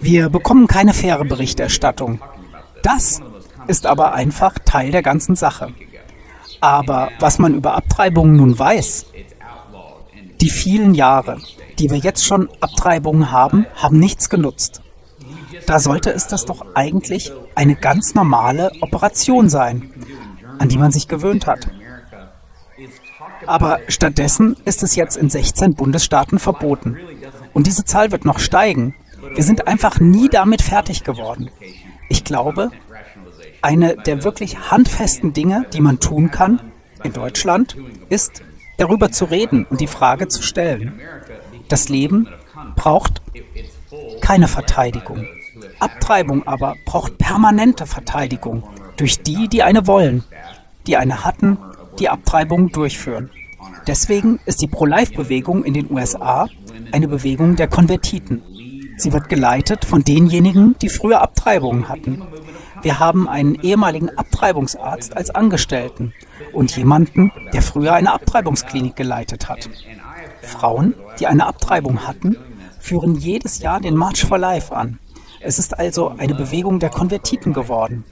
Wir 0.00 0.28
bekommen 0.28 0.66
keine 0.66 0.94
faire 0.94 1.24
Berichterstattung. 1.24 2.20
Das 2.82 3.22
ist 3.68 3.86
aber 3.86 4.14
einfach 4.14 4.58
Teil 4.64 4.90
der 4.90 5.02
ganzen 5.02 5.36
Sache. 5.36 5.72
Aber 6.60 7.10
was 7.18 7.38
man 7.38 7.54
über 7.54 7.74
Abtreibungen 7.74 8.36
nun 8.36 8.58
weiß, 8.58 9.06
die 10.40 10.50
vielen 10.50 10.94
Jahre, 10.94 11.38
die 11.78 11.90
wir 11.90 11.98
jetzt 11.98 12.24
schon 12.24 12.48
Abtreibungen 12.60 13.30
haben, 13.30 13.66
haben 13.74 13.98
nichts 13.98 14.28
genutzt. 14.28 14.82
Da 15.66 15.78
sollte 15.78 16.10
es 16.10 16.26
das 16.26 16.44
doch 16.44 16.64
eigentlich 16.74 17.32
eine 17.54 17.74
ganz 17.74 18.14
normale 18.14 18.72
Operation 18.80 19.48
sein, 19.48 19.92
an 20.58 20.68
die 20.68 20.78
man 20.78 20.92
sich 20.92 21.08
gewöhnt 21.08 21.46
hat. 21.46 21.68
Aber 23.46 23.80
stattdessen 23.88 24.56
ist 24.64 24.82
es 24.82 24.96
jetzt 24.96 25.16
in 25.16 25.30
16 25.30 25.74
Bundesstaaten 25.74 26.38
verboten. 26.38 26.96
Und 27.52 27.66
diese 27.66 27.84
Zahl 27.84 28.12
wird 28.12 28.24
noch 28.24 28.38
steigen. 28.38 28.94
Wir 29.34 29.44
sind 29.44 29.66
einfach 29.66 30.00
nie 30.00 30.28
damit 30.28 30.62
fertig 30.62 31.04
geworden. 31.04 31.50
Ich 32.08 32.24
glaube, 32.24 32.70
eine 33.62 33.96
der 33.96 34.24
wirklich 34.24 34.70
handfesten 34.70 35.32
Dinge, 35.32 35.66
die 35.72 35.80
man 35.80 36.00
tun 36.00 36.30
kann 36.30 36.60
in 37.02 37.12
Deutschland, 37.12 37.76
ist 38.08 38.42
darüber 38.80 39.12
zu 39.12 39.26
reden 39.26 39.66
und 39.68 39.80
die 39.80 39.86
Frage 39.86 40.28
zu 40.28 40.42
stellen. 40.42 40.98
Das 41.68 41.88
Leben 41.88 42.28
braucht 42.76 43.20
keine 44.20 44.48
Verteidigung. 44.48 45.26
Abtreibung 45.78 46.46
aber 46.46 46.74
braucht 46.86 47.18
permanente 47.18 47.86
Verteidigung 47.86 48.64
durch 48.96 49.22
die, 49.22 49.48
die 49.48 49.62
eine 49.62 49.86
wollen, 49.86 50.24
die 50.86 50.96
eine 50.96 51.24
hatten, 51.24 51.58
die 51.98 52.08
Abtreibung 52.08 52.72
durchführen. 52.72 53.30
Deswegen 53.86 54.40
ist 54.46 54.62
die 54.62 54.66
Pro-Life-Bewegung 54.66 55.64
in 55.64 55.74
den 55.74 55.90
USA 55.90 56.48
eine 56.92 57.08
Bewegung 57.08 57.56
der 57.56 57.68
Konvertiten. 57.68 58.42
Sie 58.96 59.12
wird 59.12 59.28
geleitet 59.28 59.84
von 59.84 60.04
denjenigen, 60.04 60.76
die 60.80 60.88
früher 60.88 61.20
Abtreibungen 61.20 61.88
hatten. 61.88 62.22
Wir 62.82 62.98
haben 62.98 63.28
einen 63.28 63.56
ehemaligen 63.56 64.10
Abtreibungsarzt 64.16 65.16
als 65.16 65.30
Angestellten 65.30 66.14
und 66.52 66.76
jemanden, 66.76 67.32
der 67.52 67.62
früher 67.62 67.92
eine 67.92 68.12
Abtreibungsklinik 68.12 68.96
geleitet 68.96 69.48
hat. 69.48 69.68
Frauen, 70.42 70.94
die 71.18 71.26
eine 71.26 71.46
Abtreibung 71.46 72.06
hatten, 72.06 72.36
führen 72.78 73.14
jedes 73.14 73.60
Jahr 73.60 73.80
den 73.80 73.96
March 73.96 74.24
for 74.24 74.38
Life 74.38 74.74
an. 74.74 74.98
Es 75.40 75.58
ist 75.58 75.78
also 75.78 76.14
eine 76.16 76.34
Bewegung 76.34 76.78
der 76.78 76.90
Konvertiten 76.90 77.52
geworden. 77.52 78.04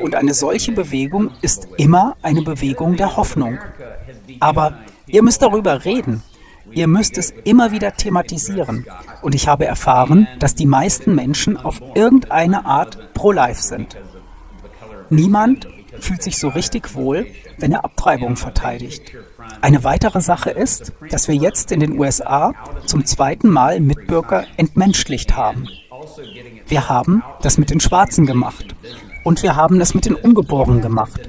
Und 0.00 0.14
eine 0.14 0.34
solche 0.34 0.72
Bewegung 0.72 1.30
ist 1.42 1.68
immer 1.76 2.16
eine 2.22 2.42
Bewegung 2.42 2.96
der 2.96 3.16
Hoffnung. 3.16 3.58
Aber 4.40 4.78
ihr 5.06 5.22
müsst 5.22 5.42
darüber 5.42 5.84
reden. 5.84 6.22
Ihr 6.70 6.86
müsst 6.86 7.16
es 7.18 7.30
immer 7.44 7.72
wieder 7.72 7.94
thematisieren. 7.94 8.86
Und 9.22 9.34
ich 9.34 9.48
habe 9.48 9.64
erfahren, 9.64 10.28
dass 10.38 10.54
die 10.54 10.66
meisten 10.66 11.14
Menschen 11.14 11.56
auf 11.56 11.80
irgendeine 11.94 12.66
Art 12.66 13.14
pro-life 13.14 13.62
sind. 13.62 13.96
Niemand 15.10 15.68
fühlt 16.00 16.22
sich 16.22 16.38
so 16.38 16.48
richtig 16.48 16.94
wohl, 16.94 17.26
wenn 17.58 17.72
er 17.72 17.84
Abtreibung 17.84 18.36
verteidigt. 18.36 19.12
Eine 19.60 19.84
weitere 19.84 20.20
Sache 20.20 20.50
ist, 20.50 20.92
dass 21.10 21.28
wir 21.28 21.34
jetzt 21.34 21.72
in 21.72 21.80
den 21.80 21.98
USA 21.98 22.54
zum 22.86 23.04
zweiten 23.04 23.48
Mal 23.48 23.80
Mitbürger 23.80 24.44
entmenschlicht 24.56 25.36
haben. 25.36 25.68
Wir 26.66 26.88
haben 26.88 27.22
das 27.42 27.58
mit 27.58 27.70
den 27.70 27.80
Schwarzen 27.80 28.26
gemacht 28.26 28.74
und 29.24 29.42
wir 29.42 29.56
haben 29.56 29.80
es 29.80 29.94
mit 29.94 30.04
den 30.04 30.14
Ungeborenen 30.14 30.82
gemacht. 30.82 31.20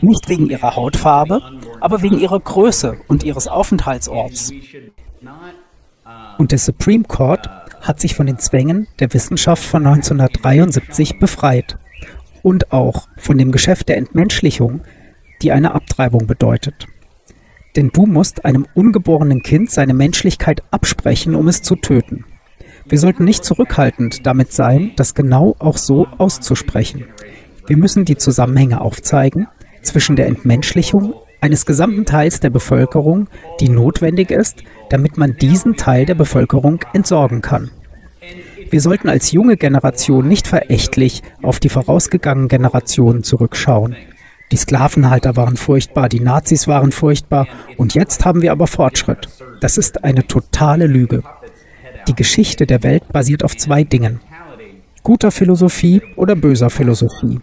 Nicht 0.00 0.28
wegen 0.28 0.50
ihrer 0.50 0.76
Hautfarbe, 0.76 1.40
aber 1.80 2.02
wegen 2.02 2.18
ihrer 2.18 2.40
Größe 2.40 2.98
und 3.08 3.24
ihres 3.24 3.48
Aufenthaltsorts. 3.48 4.52
Und 6.38 6.50
der 6.52 6.58
Supreme 6.58 7.04
Court 7.04 7.48
hat 7.80 8.00
sich 8.00 8.14
von 8.14 8.26
den 8.26 8.38
Zwängen 8.38 8.86
der 9.00 9.12
Wissenschaft 9.12 9.64
von 9.64 9.86
1973 9.86 11.18
befreit 11.18 11.78
und 12.42 12.72
auch 12.72 13.08
von 13.16 13.38
dem 13.38 13.52
Geschäft 13.52 13.88
der 13.88 13.96
Entmenschlichung, 13.96 14.80
die 15.42 15.52
eine 15.52 15.74
Abtreibung 15.74 16.26
bedeutet. 16.26 16.86
Denn 17.76 17.90
du 17.92 18.06
musst 18.06 18.44
einem 18.44 18.66
ungeborenen 18.74 19.42
Kind 19.42 19.70
seine 19.70 19.94
Menschlichkeit 19.94 20.62
absprechen, 20.70 21.34
um 21.34 21.48
es 21.48 21.62
zu 21.62 21.76
töten. 21.76 22.24
Wir 22.84 22.98
sollten 22.98 23.24
nicht 23.24 23.44
zurückhaltend 23.44 24.26
damit 24.26 24.52
sein, 24.52 24.92
das 24.96 25.14
genau 25.14 25.56
auch 25.58 25.76
so 25.76 26.06
auszusprechen. 26.18 27.06
Wir 27.66 27.76
müssen 27.76 28.04
die 28.04 28.16
Zusammenhänge 28.16 28.80
aufzeigen 28.80 29.46
zwischen 29.82 30.16
der 30.16 30.26
Entmenschlichung 30.26 31.14
eines 31.40 31.66
gesamten 31.66 32.04
Teils 32.04 32.40
der 32.40 32.50
Bevölkerung, 32.50 33.28
die 33.60 33.68
notwendig 33.68 34.30
ist, 34.30 34.62
damit 34.90 35.16
man 35.16 35.36
diesen 35.36 35.76
Teil 35.76 36.06
der 36.06 36.14
Bevölkerung 36.14 36.80
entsorgen 36.92 37.40
kann. 37.40 37.70
Wir 38.72 38.80
sollten 38.80 39.10
als 39.10 39.32
junge 39.32 39.58
Generation 39.58 40.26
nicht 40.26 40.46
verächtlich 40.46 41.22
auf 41.42 41.60
die 41.60 41.68
vorausgegangenen 41.68 42.48
Generationen 42.48 43.22
zurückschauen. 43.22 43.96
Die 44.50 44.56
Sklavenhalter 44.56 45.36
waren 45.36 45.58
furchtbar, 45.58 46.08
die 46.08 46.20
Nazis 46.20 46.66
waren 46.66 46.90
furchtbar 46.90 47.46
und 47.76 47.92
jetzt 47.92 48.24
haben 48.24 48.40
wir 48.40 48.50
aber 48.50 48.66
Fortschritt. 48.66 49.28
Das 49.60 49.76
ist 49.76 50.04
eine 50.04 50.26
totale 50.26 50.86
Lüge. 50.86 51.22
Die 52.08 52.14
Geschichte 52.14 52.64
der 52.64 52.82
Welt 52.82 53.06
basiert 53.12 53.44
auf 53.44 53.58
zwei 53.58 53.84
Dingen. 53.84 54.20
Guter 55.02 55.32
Philosophie 55.32 56.00
oder 56.16 56.34
böser 56.34 56.70
Philosophie. 56.70 57.40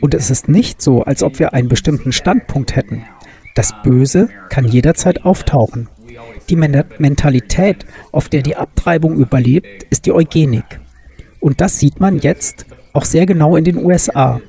Und 0.00 0.14
es 0.14 0.30
ist 0.30 0.48
nicht 0.48 0.80
so, 0.80 1.02
als 1.02 1.24
ob 1.24 1.40
wir 1.40 1.52
einen 1.52 1.68
bestimmten 1.68 2.12
Standpunkt 2.12 2.76
hätten. 2.76 3.04
Das 3.56 3.72
Böse 3.82 4.28
kann 4.50 4.68
jederzeit 4.68 5.24
auftauchen. 5.24 5.88
Die 6.50 6.56
Mentalität, 6.56 7.86
auf 8.12 8.28
der 8.28 8.42
die 8.42 8.56
Abtreibung 8.56 9.16
überlebt, 9.16 9.84
ist 9.84 10.04
die 10.06 10.12
Eugenik. 10.12 10.80
Und 11.40 11.60
das 11.60 11.78
sieht 11.78 12.00
man 12.00 12.18
jetzt 12.18 12.66
auch 12.92 13.04
sehr 13.04 13.26
genau 13.26 13.56
in 13.56 13.64
den 13.64 13.84
USA. 13.84 14.40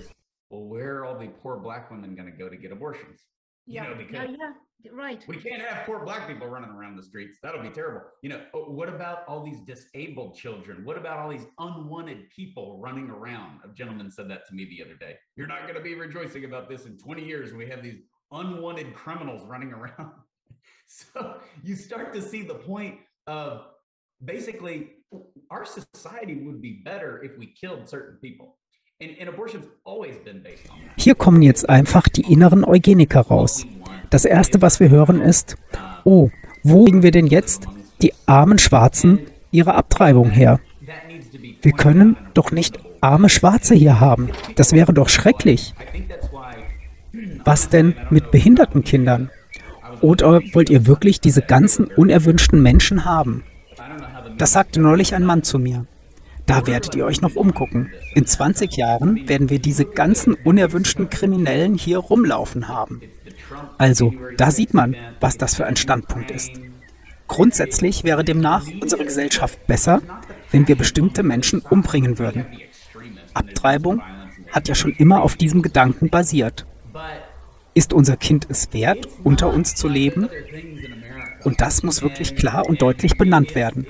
Yeah, 3.67 3.97
yeah, 4.11 4.21
yeah. 4.29 4.91
right. 4.93 5.23
We 5.27 5.37
can't 5.37 5.61
have 5.61 5.85
poor 5.87 6.05
black 6.05 6.27
people 6.27 6.47
running 6.47 6.69
around 6.69 6.97
the 6.97 7.03
streets. 7.03 7.39
That'll 7.41 7.63
be 7.63 7.69
terrible. 7.69 8.01
You 8.21 8.29
know, 8.29 8.41
uh, 8.53 8.59
what 8.59 8.89
about 8.89 9.23
all 9.27 9.43
these 9.43 9.59
disabled 9.61 10.35
children? 10.35 10.85
What 10.85 10.97
about 10.97 11.17
all 11.17 11.29
these 11.29 11.47
unwanted 11.57 12.29
people 12.29 12.79
running 12.79 13.09
around? 13.09 13.61
A 13.63 13.73
gentleman 13.73 14.11
said 14.11 14.29
that 14.29 14.47
to 14.49 14.53
me 14.53 14.65
the 14.65 14.85
other 14.85 14.95
day. 14.95 15.15
You're 15.35 15.47
not 15.47 15.63
going 15.63 15.75
to 15.75 15.81
be 15.81 15.95
rejoicing 15.95 16.45
about 16.45 16.69
this 16.69 16.85
in 16.85 16.97
20 16.97 17.25
years. 17.25 17.53
We 17.53 17.65
have 17.67 17.81
these 17.81 18.01
unwanted 18.31 18.93
criminals 18.93 19.43
running 19.47 19.73
around. 19.73 20.11
So 20.95 21.35
you 21.63 21.75
start 21.75 22.13
to 22.13 22.21
see 22.21 22.43
the 22.43 22.55
point 22.55 22.95
of 23.27 23.61
basically 24.23 24.91
our 25.51 25.65
society 25.65 26.35
would 26.45 26.61
be 26.61 26.81
better 26.83 27.23
if 27.23 27.37
we 27.37 27.47
killed 27.47 27.87
certain 27.87 28.17
people. 28.21 28.57
Hier 30.97 31.15
kommen 31.15 31.41
jetzt 31.41 31.69
einfach 31.69 32.07
die 32.07 32.31
inneren 32.31 32.63
Eugeniker 32.63 33.19
raus. 33.19 33.65
Das 34.09 34.23
Erste, 34.23 34.61
was 34.61 34.79
wir 34.79 34.89
hören, 34.89 35.19
ist, 35.19 35.57
oh, 36.05 36.29
wo 36.63 36.85
kriegen 36.85 37.03
wir 37.03 37.11
denn 37.11 37.27
jetzt 37.27 37.67
die 38.01 38.13
armen 38.25 38.57
Schwarzen 38.57 39.19
ihre 39.51 39.75
Abtreibung 39.75 40.29
her? 40.29 40.61
Wir 41.61 41.73
können 41.73 42.15
doch 42.33 42.51
nicht 42.51 42.79
arme 43.01 43.27
Schwarze 43.27 43.75
hier 43.75 43.99
haben. 43.99 44.29
Das 44.55 44.71
wäre 44.71 44.93
doch 44.93 45.09
schrecklich. 45.09 45.73
Was 47.43 47.67
denn 47.67 47.95
mit 48.09 48.31
behinderten 48.31 48.85
Kindern? 48.85 49.29
Oder 50.05 50.43
wollt 50.53 50.69
ihr 50.69 50.85
wirklich 50.85 51.19
diese 51.19 51.41
ganzen 51.41 51.85
unerwünschten 51.85 52.61
Menschen 52.61 53.05
haben? 53.05 53.43
Das 54.37 54.53
sagte 54.53 54.79
neulich 54.79 55.15
ein 55.15 55.25
Mann 55.25 55.41
zu 55.41 55.57
mir. 55.57 55.87
Da 56.45 56.67
werdet 56.67 56.93
ihr 56.93 57.07
euch 57.07 57.21
noch 57.21 57.35
umgucken. 57.35 57.91
In 58.13 58.27
20 58.27 58.77
Jahren 58.77 59.27
werden 59.27 59.49
wir 59.49 59.57
diese 59.57 59.83
ganzen 59.83 60.35
unerwünschten 60.35 61.09
Kriminellen 61.09 61.73
hier 61.73 61.97
rumlaufen 61.97 62.67
haben. 62.67 63.01
Also, 63.79 64.13
da 64.37 64.51
sieht 64.51 64.75
man, 64.75 64.95
was 65.21 65.39
das 65.39 65.55
für 65.55 65.65
ein 65.65 65.75
Standpunkt 65.75 66.29
ist. 66.29 66.51
Grundsätzlich 67.27 68.03
wäre 68.03 68.23
demnach 68.23 68.67
unsere 68.79 69.05
Gesellschaft 69.05 69.65
besser, 69.65 70.03
wenn 70.51 70.67
wir 70.67 70.75
bestimmte 70.75 71.23
Menschen 71.23 71.61
umbringen 71.61 72.19
würden. 72.19 72.45
Abtreibung 73.33 74.03
hat 74.51 74.67
ja 74.67 74.75
schon 74.75 74.93
immer 74.93 75.23
auf 75.23 75.35
diesem 75.35 75.63
Gedanken 75.63 76.11
basiert. 76.11 76.67
Ist 77.75 77.91
unser 77.91 78.15
Kind 78.15 78.47
es 78.49 78.71
wert, 78.71 79.07
unter 79.23 79.53
uns 79.53 79.75
zu 79.75 79.89
leben? 79.89 80.29
Und 81.43 81.59
das 81.59 81.83
muss 81.83 82.01
wirklich 82.01 82.35
klar 82.35 82.65
und 82.67 82.81
deutlich 82.81 83.17
benannt 83.17 83.53
werden. 83.53 83.85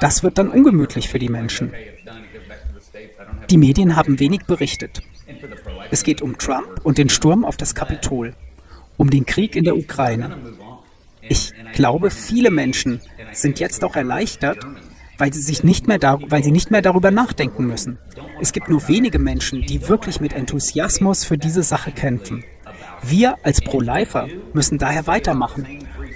Das 0.00 0.22
wird 0.22 0.36
dann 0.36 0.50
ungemütlich 0.50 1.08
für 1.08 1.18
die 1.18 1.30
Menschen. 1.30 1.72
Die 3.50 3.56
Medien 3.56 3.96
haben 3.96 4.20
wenig 4.20 4.44
berichtet. 4.44 5.02
Es 5.90 6.02
geht 6.02 6.20
um 6.20 6.36
Trump 6.36 6.80
und 6.82 6.98
den 6.98 7.08
Sturm 7.08 7.46
auf 7.46 7.56
das 7.56 7.74
Kapitol, 7.74 8.34
um 8.98 9.08
den 9.08 9.24
Krieg 9.24 9.56
in 9.56 9.64
der 9.64 9.76
Ukraine. 9.76 10.36
Ich 11.22 11.54
glaube, 11.72 12.10
viele 12.10 12.50
Menschen 12.50 13.00
sind 13.32 13.58
jetzt 13.58 13.82
auch 13.84 13.96
erleichtert, 13.96 14.58
weil 15.16 15.32
sie 15.32 15.40
sich 15.40 15.64
nicht 15.64 15.88
mehr 15.88 15.98
weil 16.00 16.44
sie 16.44 16.52
nicht 16.52 16.70
mehr 16.70 16.82
darüber 16.82 17.10
nachdenken 17.10 17.66
müssen. 17.66 17.98
Es 18.38 18.52
gibt 18.52 18.68
nur 18.68 18.86
wenige 18.86 19.18
Menschen, 19.18 19.62
die 19.62 19.88
wirklich 19.88 20.20
mit 20.20 20.34
Enthusiasmus 20.34 21.24
für 21.24 21.38
diese 21.38 21.62
Sache 21.62 21.90
kämpfen. 21.90 22.44
Wir 23.02 23.36
als 23.42 23.60
Pro-Lifer 23.60 24.28
müssen 24.52 24.78
daher 24.78 25.06
weitermachen 25.06 25.66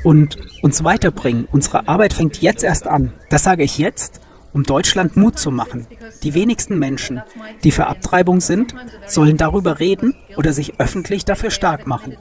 und 0.05 0.37
uns 0.63 0.85
weiterbringen. 0.85 1.49
Unsere 1.51 1.89
Arbeit 1.89 2.13
fängt 2.13 2.43
jetzt 2.43 2.65
erst 2.65 2.87
an. 2.87 3.13
Das 3.31 3.45
sage 3.45 3.63
ich 3.63 3.79
jetzt, 3.79 4.21
um 4.53 4.65
Deutschland 4.65 5.17
Mut 5.17 5.39
zu 5.39 5.51
machen. 5.51 5.87
Die 6.23 6.35
wenigsten 6.35 6.79
Menschen, 6.79 7.23
die 7.65 7.71
für 7.71 7.87
Abtreibung 7.87 8.41
sind, 8.41 8.75
sollen 9.07 9.37
darüber 9.37 9.81
reden 9.81 10.15
oder 10.37 10.53
sich 10.53 10.79
öffentlich 10.79 11.25
dafür 11.25 11.51
stark 11.51 11.87
machen. 11.87 12.17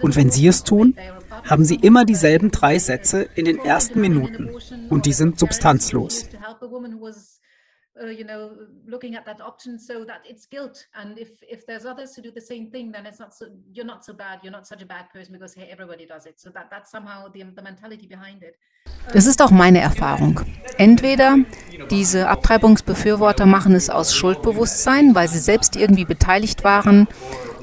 Und 0.00 0.16
wenn 0.16 0.30
sie 0.30 0.46
es 0.48 0.64
tun, 0.64 0.96
haben 1.44 1.64
sie 1.64 1.76
immer 1.76 2.04
dieselben 2.04 2.50
drei 2.50 2.78
Sätze 2.78 3.28
in 3.34 3.44
den 3.44 3.58
ersten 3.58 4.00
Minuten 4.00 4.50
und 4.90 5.06
die 5.06 5.12
sind 5.12 5.38
substanzlos. 5.38 6.26
Uh, 8.00 8.06
you 8.06 8.24
know, 8.24 8.52
looking 8.86 9.16
at 9.16 9.26
that 9.26 9.42
option 9.42 9.78
so 9.78 10.02
that 10.02 10.22
it's 10.24 10.46
guilt. 10.46 10.86
And 10.94 11.18
if, 11.18 11.28
if 11.42 11.66
there's 11.66 11.84
others 11.84 12.16
who 12.16 12.22
do 12.22 12.30
the 12.30 12.40
same 12.40 12.70
thing, 12.70 12.90
then 12.90 13.04
it's 13.04 13.18
not 13.18 13.34
so, 13.34 13.48
you're 13.70 13.84
not 13.84 14.02
so 14.02 14.14
bad, 14.14 14.38
you're 14.42 14.50
not 14.50 14.66
such 14.66 14.80
a 14.80 14.86
bad 14.86 15.10
person 15.12 15.34
because, 15.34 15.52
hey, 15.52 15.68
everybody 15.70 16.06
does 16.06 16.24
it. 16.24 16.40
So 16.40 16.48
that, 16.54 16.70
that's 16.70 16.90
somehow 16.90 17.28
the, 17.28 17.42
the 17.54 17.60
mentality 17.60 18.06
behind 18.06 18.42
it. 18.42 18.56
Das 19.12 19.26
ist 19.26 19.42
auch 19.42 19.50
meine 19.50 19.80
Erfahrung. 19.80 20.40
Entweder 20.78 21.36
diese 21.90 22.28
Abtreibungsbefürworter 22.28 23.44
machen 23.44 23.74
es 23.74 23.90
aus 23.90 24.14
Schuldbewusstsein, 24.14 25.14
weil 25.14 25.28
sie 25.28 25.38
selbst 25.38 25.76
irgendwie 25.76 26.06
beteiligt 26.06 26.64
waren, 26.64 27.08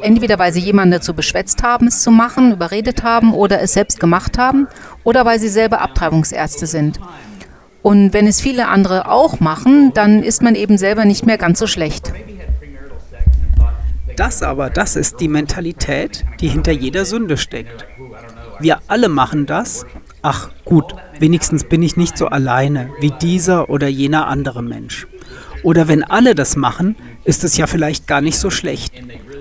entweder 0.02 0.38
weil 0.38 0.54
sie 0.54 0.60
jemanden 0.60 0.92
dazu 0.92 1.16
beschwätzt 1.16 1.64
haben, 1.64 1.88
es 1.88 2.04
zu 2.04 2.12
machen, 2.12 2.52
überredet 2.52 3.02
haben 3.02 3.34
oder 3.34 3.62
es 3.62 3.74
selbst 3.74 4.00
gemacht 4.00 4.38
haben, 4.38 4.68
oder 5.04 5.26
weil 5.26 5.40
sie 5.40 5.50
selber 5.50 5.82
Abtreibungsärzte 5.82 6.68
sind. 6.68 7.00
Und 7.82 8.14
wenn 8.14 8.28
es 8.28 8.42
viele 8.42 8.68
andere 8.68 9.10
auch 9.10 9.40
machen, 9.40 9.92
dann 9.94 10.22
ist 10.24 10.42
man 10.42 10.56
eben 10.56 10.78
selber 10.78 11.06
nicht 11.06 11.26
mehr 11.26 11.38
ganz 11.38 11.60
so 11.60 11.68
schlecht. 11.68 12.12
Das 14.16 14.44
aber, 14.44 14.70
das 14.70 14.98
ist 14.98 15.22
die 15.22 15.30
Mentalität, 15.30 16.26
die 16.42 16.50
hinter 16.50 16.74
jeder 16.74 17.06
Sünde 17.06 17.38
steckt. 17.38 17.86
Wir 18.60 18.80
alle 18.88 19.08
machen 19.08 19.46
das. 19.46 19.86
Ach 20.22 20.50
gut, 20.66 20.94
wenigstens 21.20 21.64
bin 21.64 21.82
ich 21.82 21.96
nicht 21.96 22.18
so 22.18 22.28
alleine 22.28 22.90
wie 23.00 23.12
dieser 23.12 23.70
oder 23.70 23.88
jener 23.88 24.28
andere 24.28 24.62
Mensch. 24.62 25.08
Oder 25.64 25.88
wenn 25.88 26.04
alle 26.04 26.36
das 26.36 26.58
machen, 26.58 26.98
ist 27.24 27.46
es 27.46 27.56
ja 27.56 27.68
vielleicht 27.68 28.08
gar 28.08 28.20
nicht 28.20 28.38
so 28.38 28.50
schlecht. 28.50 28.94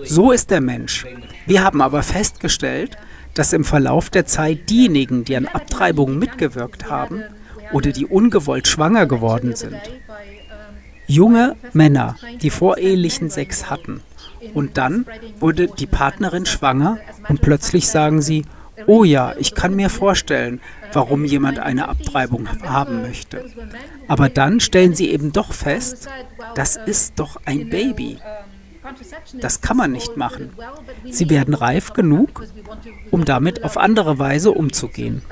So 0.04 0.30
ist 0.30 0.52
der 0.52 0.60
Mensch. 0.60 1.06
Wir 1.46 1.64
haben 1.64 1.82
aber 1.82 2.04
festgestellt, 2.04 2.96
dass 3.34 3.52
im 3.52 3.64
Verlauf 3.64 4.10
der 4.10 4.26
Zeit 4.26 4.70
diejenigen, 4.70 5.24
die 5.24 5.36
an 5.36 5.46
Abtreibungen 5.46 6.18
mitgewirkt 6.18 6.88
haben, 6.88 7.24
oder 7.72 7.92
die 7.92 8.06
ungewollt 8.06 8.68
schwanger 8.68 9.06
geworden 9.06 9.54
sind. 9.56 9.80
Junge 11.06 11.56
Männer, 11.72 12.16
die 12.42 12.50
vorehelichen 12.50 13.30
Sex 13.30 13.70
hatten. 13.70 14.02
Und 14.54 14.76
dann 14.76 15.06
wurde 15.40 15.68
die 15.68 15.86
Partnerin 15.86 16.46
schwanger 16.46 16.98
und 17.28 17.40
plötzlich 17.40 17.88
sagen 17.88 18.20
sie, 18.20 18.44
oh 18.86 19.04
ja, 19.04 19.34
ich 19.38 19.54
kann 19.54 19.74
mir 19.74 19.90
vorstellen, 19.90 20.60
warum 20.92 21.24
jemand 21.24 21.58
eine 21.58 21.88
Abtreibung 21.88 22.48
haben 22.62 23.02
möchte. 23.02 23.44
Aber 24.06 24.28
dann 24.28 24.60
stellen 24.60 24.94
sie 24.94 25.10
eben 25.10 25.32
doch 25.32 25.52
fest, 25.52 26.08
das 26.54 26.76
ist 26.76 27.18
doch 27.18 27.38
ein 27.44 27.68
Baby. 27.68 28.18
Das 29.40 29.60
kann 29.60 29.76
man 29.76 29.92
nicht 29.92 30.16
machen. 30.16 30.50
Sie 31.10 31.28
werden 31.28 31.54
reif 31.54 31.92
genug, 31.92 32.44
um 33.10 33.24
damit 33.24 33.64
auf 33.64 33.76
andere 33.76 34.18
Weise 34.18 34.50
umzugehen. 34.52 35.22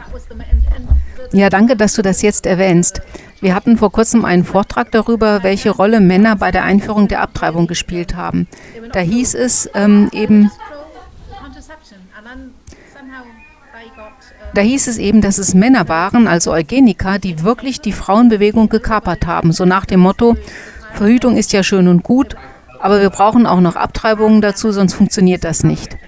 Ja, 1.32 1.50
danke, 1.50 1.76
dass 1.76 1.94
du 1.94 2.02
das 2.02 2.22
jetzt 2.22 2.46
erwähnst. 2.46 3.00
Wir 3.40 3.54
hatten 3.54 3.76
vor 3.76 3.92
kurzem 3.92 4.24
einen 4.24 4.44
Vortrag 4.44 4.90
darüber, 4.92 5.42
welche 5.42 5.70
Rolle 5.70 6.00
Männer 6.00 6.36
bei 6.36 6.50
der 6.50 6.64
Einführung 6.64 7.08
der 7.08 7.20
Abtreibung 7.20 7.66
gespielt 7.66 8.16
haben. 8.16 8.46
Da 8.92 9.00
hieß 9.00 9.34
es 9.34 9.68
ähm, 9.74 10.08
eben, 10.12 10.50
da 14.54 14.60
hieß 14.62 14.86
es 14.86 14.98
eben, 14.98 15.20
dass 15.20 15.38
es 15.38 15.54
Männer 15.54 15.88
waren, 15.88 16.26
also 16.28 16.52
Eugeniker, 16.52 17.18
die 17.18 17.42
wirklich 17.42 17.80
die 17.80 17.92
Frauenbewegung 17.92 18.68
gekapert 18.68 19.26
haben. 19.26 19.52
So 19.52 19.64
nach 19.64 19.84
dem 19.84 20.00
Motto, 20.00 20.36
Verhütung 20.94 21.36
ist 21.36 21.52
ja 21.52 21.62
schön 21.62 21.88
und 21.88 22.02
gut, 22.02 22.36
aber 22.80 23.00
wir 23.00 23.10
brauchen 23.10 23.46
auch 23.46 23.60
noch 23.60 23.76
Abtreibungen 23.76 24.40
dazu, 24.40 24.72
sonst 24.72 24.94
funktioniert 24.94 25.44
das 25.44 25.62
nicht. 25.62 25.98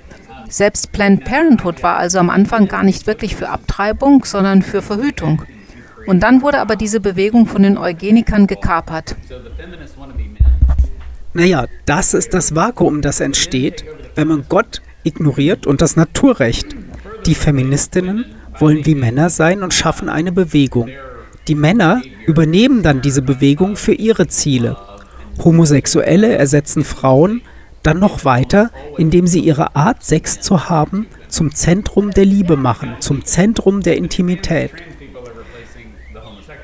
Selbst 0.49 0.93
Planned 0.93 1.25
Parenthood 1.25 1.83
war 1.83 1.97
also 1.97 2.19
am 2.19 2.31
Anfang 2.31 2.69
gar 2.69 2.83
nicht 2.83 3.07
wirklich 3.07 3.37
für 3.37 3.51
Abtreibung, 3.51 4.25
sondern 4.25 4.63
für 4.63 4.83
Verhütung. 4.83 5.43
Und 6.07 6.21
dann 6.21 6.41
wurde 6.43 6.59
aber 6.59 6.77
diese 6.77 7.01
Bewegung 7.01 7.47
von 7.47 7.63
den 7.63 7.77
Eugenikern 7.77 8.47
gekapert. 8.47 9.15
Naja, 11.35 11.67
das 11.85 12.15
ist 12.15 12.33
das 12.33 12.55
Vakuum, 12.55 13.03
das 13.03 13.21
entsteht, 13.21 13.85
wenn 14.15 14.29
man 14.29 14.47
Gott 14.49 14.81
ignoriert 15.05 15.67
und 15.67 15.83
das 15.83 15.97
Naturrecht. 15.97 16.75
Die 17.27 17.35
Feministinnen 17.35 18.25
wollen 18.59 18.87
wie 18.87 18.95
Männer 18.95 19.29
sein 19.29 19.63
und 19.63 19.75
schaffen 19.75 20.09
eine 20.09 20.33
Bewegung. 20.33 20.89
Die 21.47 21.55
Männer 21.55 22.03
übernehmen 22.27 22.83
dann 22.83 23.03
diese 23.03 23.23
Bewegung 23.23 23.77
für 23.77 23.93
ihre 23.93 24.29
Ziele. 24.29 24.77
Homosexuelle 25.45 26.35
ersetzen 26.37 26.85
Frauen 26.85 27.43
dann 27.83 27.99
noch 27.99 28.25
weiter, 28.25 28.71
indem 28.97 29.27
sie 29.27 29.41
ihre 29.41 29.77
Art, 29.77 30.05
Sex 30.05 30.41
zu 30.41 30.69
haben, 30.69 31.07
zum 31.29 31.55
Zentrum 31.55 32.11
der 32.11 32.25
Liebe 32.25 32.57
machen, 32.57 32.97
zum 33.01 33.25
Zentrum 33.25 33.83
der 33.83 33.97
Intimität. 33.97 34.73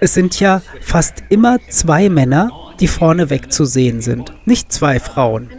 Es 0.00 0.14
sind 0.14 0.38
ja 0.40 0.61
fast 0.81 1.22
immer 1.29 1.59
zwei 1.68 2.09
Männer, 2.09 2.50
die 2.81 2.88
vorneweg 2.88 3.53
zu 3.53 3.64
sehen 3.64 4.00
sind, 4.00 4.35
nicht 4.44 4.72
zwei 4.72 5.00
Frauen. 5.00 5.50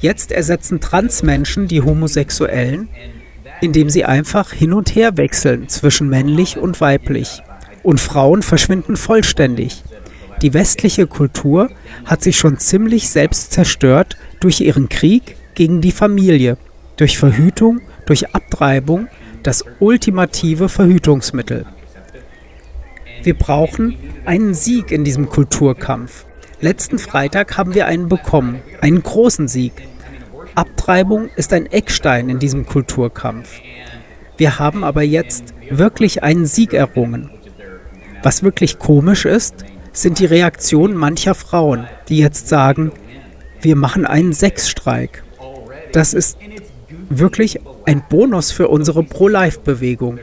Jetzt 0.00 0.32
ersetzen 0.32 0.80
Transmenschen 0.80 1.68
die 1.68 1.82
Homosexuellen, 1.82 2.88
indem 3.60 3.90
sie 3.90 4.04
einfach 4.04 4.52
hin 4.52 4.72
und 4.72 4.94
her 4.94 5.16
wechseln 5.16 5.68
zwischen 5.68 6.08
männlich 6.08 6.56
und 6.56 6.80
weiblich. 6.80 7.42
Und 7.82 8.00
Frauen 8.00 8.42
verschwinden 8.42 8.96
vollständig. 8.96 9.82
Die 10.42 10.54
westliche 10.54 11.06
Kultur 11.06 11.70
hat 12.06 12.22
sich 12.22 12.38
schon 12.38 12.58
ziemlich 12.58 13.10
selbst 13.10 13.52
zerstört 13.52 14.16
durch 14.40 14.60
ihren 14.60 14.88
Krieg 14.88 15.36
gegen 15.54 15.80
die 15.82 15.92
Familie, 15.92 16.56
durch 16.96 17.18
Verhütung, 17.18 17.82
durch 18.06 18.34
Abtreibung, 18.34 19.08
das 19.42 19.64
ultimative 19.80 20.68
Verhütungsmittel. 20.68 21.66
Wir 23.22 23.34
brauchen 23.34 23.96
einen 24.24 24.54
Sieg 24.54 24.90
in 24.90 25.04
diesem 25.04 25.28
Kulturkampf. 25.28 26.24
Letzten 26.62 26.98
Freitag 26.98 27.58
haben 27.58 27.74
wir 27.74 27.86
einen 27.86 28.08
bekommen, 28.08 28.60
einen 28.80 29.02
großen 29.02 29.46
Sieg. 29.46 29.72
Abtreibung 30.54 31.28
ist 31.36 31.52
ein 31.52 31.66
Eckstein 31.66 32.30
in 32.30 32.38
diesem 32.38 32.64
Kulturkampf. 32.64 33.60
Wir 34.38 34.58
haben 34.58 34.84
aber 34.84 35.02
jetzt 35.02 35.54
wirklich 35.70 36.22
einen 36.22 36.46
Sieg 36.46 36.72
errungen. 36.72 37.30
Was 38.22 38.42
wirklich 38.42 38.78
komisch 38.78 39.26
ist, 39.26 39.64
sind 40.02 40.18
die 40.18 40.26
Reaktionen 40.26 40.94
mancher 40.96 41.34
Frauen, 41.34 41.86
die 42.08 42.18
jetzt 42.18 42.48
sagen, 42.48 42.92
wir 43.60 43.76
machen 43.76 44.06
einen 44.06 44.32
Sexstreik. 44.32 45.22
Das 45.92 46.14
ist 46.14 46.38
wirklich 47.08 47.60
ein 47.84 48.02
Bonus 48.08 48.52
für 48.52 48.68
unsere 48.68 49.02
Pro-Life-Bewegung. 49.02 50.18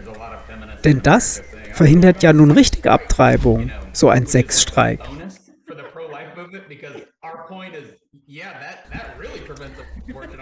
Denn 0.84 1.02
das 1.04 1.44
verhindert 1.74 2.24
ja 2.24 2.34
nun 2.34 2.52
richtige 2.52 2.92
Abtreibung, 2.92 3.72
so 3.94 4.10
ein 4.10 4.26
Sexstreik. 4.26 5.02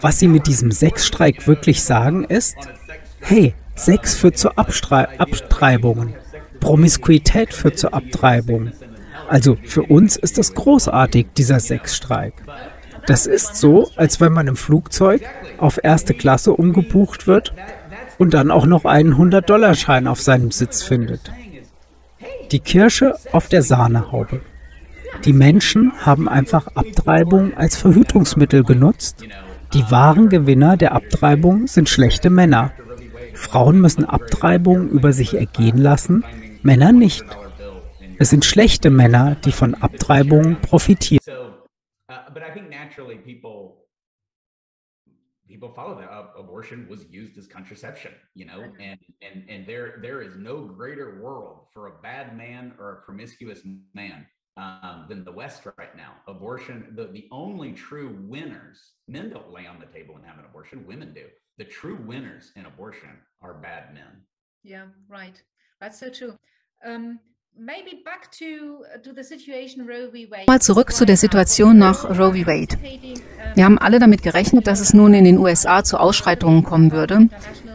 Was 0.01 0.19
sie 0.19 0.27
mit 0.27 0.47
diesem 0.47 0.71
Sexstreik 0.71 1.47
wirklich 1.47 1.83
sagen 1.83 2.23
ist, 2.23 2.55
hey, 3.19 3.53
Sex 3.75 4.15
führt 4.15 4.37
zu 4.37 4.55
Abstre 4.57 5.19
Abtreibungen. 5.19 6.15
Promiskuität 6.59 7.53
führt 7.53 7.77
zur 7.77 7.93
Abtreibung. 7.93 8.71
Also 9.27 9.57
für 9.63 9.83
uns 9.83 10.15
ist 10.15 10.37
es 10.37 10.53
großartig, 10.53 11.27
dieser 11.37 11.59
Sexstreik. 11.59 12.33
Das 13.07 13.27
ist 13.27 13.55
so, 13.55 13.89
als 13.95 14.19
wenn 14.19 14.33
man 14.33 14.47
im 14.47 14.55
Flugzeug 14.55 15.21
auf 15.57 15.79
erste 15.83 16.13
Klasse 16.13 16.53
umgebucht 16.53 17.27
wird 17.27 17.53
und 18.17 18.33
dann 18.33 18.51
auch 18.51 18.65
noch 18.65 18.85
einen 18.85 19.13
100-Dollar-Schein 19.13 20.07
auf 20.07 20.21
seinem 20.21 20.51
Sitz 20.51 20.81
findet. 20.81 21.31
Die 22.51 22.59
Kirsche 22.59 23.15
auf 23.31 23.47
der 23.47 23.61
Sahnehaube. 23.61 24.41
Die 25.23 25.33
Menschen 25.33 25.93
haben 25.99 26.27
einfach 26.27 26.67
Abtreibung 26.75 27.55
als 27.55 27.77
Verhütungsmittel 27.77 28.63
genutzt. 28.63 29.23
Die 29.73 29.89
wahren 29.91 30.29
Gewinner 30.29 30.77
der 30.77 30.93
Abtreibung 30.93 31.67
sind 31.67 31.89
schlechte 31.89 32.29
Männer. 32.29 32.71
Frauen 33.33 33.81
müssen 33.81 34.05
Abtreibung 34.05 34.89
über 34.89 35.13
sich 35.13 35.35
ergehen 35.35 35.77
lassen, 35.77 36.23
Männer 36.63 36.91
nicht. 36.91 37.25
Es 38.17 38.29
sind 38.29 38.45
schlechte 38.45 38.89
Männer, 38.89 39.35
die 39.35 39.51
von 39.51 39.75
Abtreibung 39.75 40.61
profitieren. 40.61 41.21
So 41.21 41.65
uh, 42.09 42.29
but 42.33 42.43
I 42.43 42.51
think 42.51 42.69
naturally 42.69 43.17
people 43.17 43.85
follow 45.75 45.99
that. 45.99 46.09
Uh, 46.09 46.27
abortion 46.37 46.87
was 46.89 47.05
used 47.09 47.37
as 47.37 47.47
contraception 47.47 48.11
you 48.33 48.45
know 48.45 48.63
and 48.79 48.99
and 49.21 49.43
and 49.49 49.67
there 49.67 49.99
there 50.01 50.21
is 50.21 50.35
no 50.37 50.65
greater 50.65 51.21
world 51.21 51.67
for 51.73 51.87
a 51.87 51.91
bad 52.01 52.37
man 52.37 52.73
or 52.79 52.93
a 52.93 53.01
promiscuous 53.01 53.61
man 53.93 54.25
um, 54.57 55.05
than 55.09 55.23
the 55.25 55.31
west 55.31 55.63
right 55.77 55.95
now. 55.97 56.13
Abortion 56.27 56.93
the, 56.95 57.07
the 57.07 57.27
only 57.31 57.73
true 57.73 58.17
winners 58.21 58.93
men 59.07 59.29
don't 59.29 59.51
lay 59.51 59.67
on 59.67 59.79
the 59.79 59.87
table 59.87 60.15
and 60.15 60.25
have 60.25 60.39
an 60.39 60.45
abortion 60.45 60.85
women 60.87 61.13
do. 61.13 61.25
The 61.57 61.65
true 61.65 61.97
winners 62.05 62.51
in 62.55 62.65
abortion 62.65 63.17
are 63.41 63.55
bad 63.55 63.93
men. 63.93 64.23
Yeah 64.63 64.85
right. 65.09 65.41
That's 65.81 65.99
so 65.99 66.09
true. 66.09 66.37
Um, 66.85 67.19
Mal 70.47 70.61
zurück 70.61 70.91
zu 70.91 71.05
der 71.05 71.15
Situation 71.15 71.77
nach 71.77 72.03
Roe 72.03 72.33
v. 72.33 72.47
Wade. 72.47 72.77
Wir 73.55 73.63
haben 73.63 73.77
alle 73.77 73.99
damit 73.99 74.23
gerechnet, 74.23 74.67
dass 74.67 74.81
es 74.81 74.93
nun 74.93 75.13
in 75.13 75.23
den 75.23 75.37
USA 75.37 75.81
zu 75.83 75.97
Ausschreitungen 75.97 76.63
kommen 76.63 76.91
würde. 76.91 77.29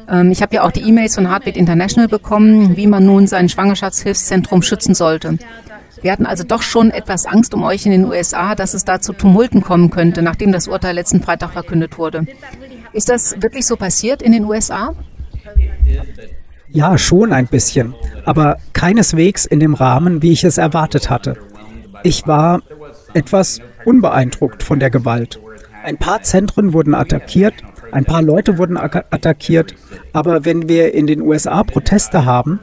Ähm, 0.06 0.30
ich 0.32 0.42
habe 0.42 0.54
ja 0.54 0.64
auch 0.64 0.70
die 0.70 0.82
E-Mails 0.82 1.14
von 1.14 1.30
Heartbeat 1.30 1.56
International 1.56 2.08
bekommen, 2.08 2.76
wie 2.76 2.86
man 2.86 3.06
nun 3.06 3.26
sein 3.26 3.48
Schwangerschaftshilfszentrum 3.48 4.60
schützen 4.60 4.94
sollte. 4.94 5.38
Wir 6.02 6.12
hatten 6.12 6.26
also 6.26 6.44
doch 6.44 6.62
schon 6.62 6.90
etwas 6.90 7.24
Angst 7.24 7.54
um 7.54 7.62
euch 7.62 7.86
in 7.86 7.92
den 7.92 8.04
USA, 8.04 8.54
dass 8.54 8.74
es 8.74 8.84
da 8.84 9.00
zu 9.00 9.14
Tumulten 9.14 9.62
kommen 9.62 9.88
könnte, 9.88 10.20
nachdem 10.20 10.52
das 10.52 10.68
Urteil 10.68 10.94
letzten 10.94 11.22
Freitag 11.22 11.52
verkündet 11.52 11.96
wurde. 11.96 12.26
Ist 12.92 13.08
das 13.08 13.40
wirklich 13.40 13.66
so 13.66 13.76
passiert 13.76 14.20
in 14.20 14.32
den 14.32 14.44
USA? 14.44 14.94
Ja, 16.72 16.98
schon 16.98 17.32
ein 17.32 17.46
bisschen, 17.46 17.94
aber 18.24 18.58
keineswegs 18.72 19.44
in 19.44 19.60
dem 19.60 19.74
Rahmen, 19.74 20.22
wie 20.22 20.32
ich 20.32 20.44
es 20.44 20.58
erwartet 20.58 21.10
hatte. 21.10 21.36
Ich 22.02 22.26
war 22.26 22.62
etwas 23.12 23.60
unbeeindruckt 23.84 24.62
von 24.62 24.78
der 24.78 24.90
Gewalt. 24.90 25.40
Ein 25.82 25.96
paar 25.96 26.22
Zentren 26.22 26.72
wurden 26.72 26.94
attackiert, 26.94 27.54
ein 27.92 28.04
paar 28.04 28.22
Leute 28.22 28.58
wurden 28.58 28.76
attackiert, 28.76 29.74
aber 30.12 30.44
wenn 30.44 30.68
wir 30.68 30.94
in 30.94 31.06
den 31.06 31.22
USA 31.22 31.64
Proteste 31.64 32.24
haben, 32.24 32.60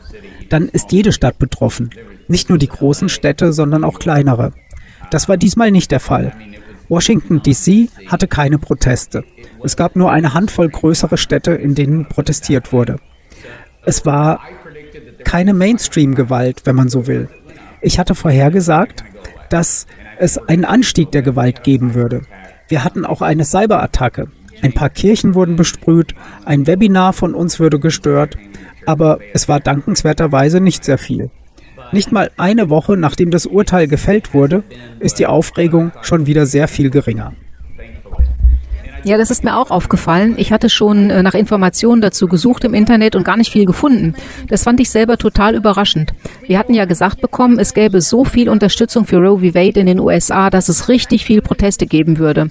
dann 0.49 0.69
ist 0.69 0.91
jede 0.91 1.11
Stadt 1.11 1.37
betroffen. 1.37 1.89
Nicht 2.27 2.49
nur 2.49 2.57
die 2.57 2.69
großen 2.69 3.09
Städte, 3.09 3.51
sondern 3.51 3.83
auch 3.83 3.99
kleinere. 3.99 4.53
Das 5.11 5.27
war 5.27 5.37
diesmal 5.37 5.71
nicht 5.71 5.91
der 5.91 5.99
Fall. 5.99 6.31
Washington, 6.89 7.41
DC 7.41 7.89
hatte 8.07 8.27
keine 8.27 8.57
Proteste. 8.57 9.25
Es 9.63 9.75
gab 9.75 9.97
nur 9.97 10.11
eine 10.11 10.33
Handvoll 10.33 10.69
größere 10.69 11.17
Städte, 11.17 11.51
in 11.51 11.75
denen 11.75 12.07
protestiert 12.07 12.71
wurde. 12.71 12.97
Es 13.87 14.05
war 14.05 14.41
keine 15.23 15.53
Mainstream-Gewalt, 15.53 16.63
wenn 16.65 16.75
man 16.75 16.89
so 16.89 17.07
will. 17.07 17.29
Ich 17.79 17.99
hatte 17.99 18.15
vorhergesagt, 18.15 19.05
dass 19.49 19.87
es 20.19 20.37
einen 20.37 20.65
Anstieg 20.65 21.13
der 21.13 21.21
Gewalt 21.21 21.63
geben 21.63 21.93
würde. 21.93 22.23
Wir 22.67 22.83
hatten 22.83 23.05
auch 23.05 23.21
eine 23.21 23.45
Cyberattacke. 23.45 24.27
Ein 24.61 24.73
paar 24.73 24.89
Kirchen 24.89 25.35
wurden 25.35 25.55
besprüht, 25.55 26.15
ein 26.43 26.67
Webinar 26.67 27.13
von 27.13 27.33
uns 27.33 27.61
würde 27.61 27.79
gestört, 27.79 28.37
aber 28.85 29.19
es 29.33 29.47
war 29.47 29.61
dankenswerterweise 29.61 30.59
nicht 30.59 30.83
sehr 30.83 30.97
viel. 30.97 31.29
Nicht 31.93 32.11
mal 32.11 32.29
eine 32.35 32.69
Woche 32.69 32.97
nachdem 32.97 33.31
das 33.31 33.45
Urteil 33.45 33.87
gefällt 33.87 34.33
wurde, 34.33 34.63
ist 34.99 35.17
die 35.17 35.27
Aufregung 35.27 35.93
schon 36.01 36.25
wieder 36.25 36.45
sehr 36.45 36.67
viel 36.67 36.89
geringer. 36.89 37.35
Ja, 39.07 39.17
das 39.17 39.31
ist 39.31 39.45
mir 39.45 39.55
auch 39.55 39.71
aufgefallen. 39.71 40.33
Ich 40.35 40.51
hatte 40.51 40.69
schon 40.69 41.09
äh, 41.09 41.23
nach 41.23 41.33
Informationen 41.33 42.01
dazu 42.01 42.27
gesucht 42.27 42.65
im 42.65 42.73
Internet 42.73 43.15
und 43.15 43.23
gar 43.23 43.37
nicht 43.37 43.53
viel 43.53 43.65
gefunden. 43.65 44.15
Das 44.49 44.65
fand 44.65 44.81
ich 44.81 44.89
selber 44.89 45.17
total 45.17 45.55
überraschend. 45.55 46.13
Wir 46.45 46.59
hatten 46.59 46.73
ja 46.73 46.83
gesagt 46.83 47.21
bekommen, 47.21 47.57
es 47.57 47.73
gäbe 47.73 48.01
so 48.01 48.25
viel 48.25 48.49
Unterstützung 48.49 49.05
für 49.05 49.19
Roe 49.19 49.39
v. 49.39 49.55
Wade 49.55 49.79
in 49.79 49.85
den 49.85 50.01
USA, 50.01 50.49
dass 50.49 50.67
es 50.67 50.89
richtig 50.89 51.23
viel 51.23 51.41
Proteste 51.41 51.87
geben 51.87 52.17
würde. 52.17 52.49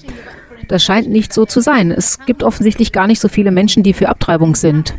Das 0.68 0.82
scheint 0.82 1.10
nicht 1.10 1.34
so 1.34 1.44
zu 1.44 1.60
sein. 1.60 1.90
Es 1.90 2.20
gibt 2.24 2.42
offensichtlich 2.42 2.90
gar 2.90 3.06
nicht 3.06 3.20
so 3.20 3.28
viele 3.28 3.50
Menschen, 3.50 3.82
die 3.82 3.92
für 3.92 4.08
Abtreibung 4.08 4.54
sind 4.54 4.94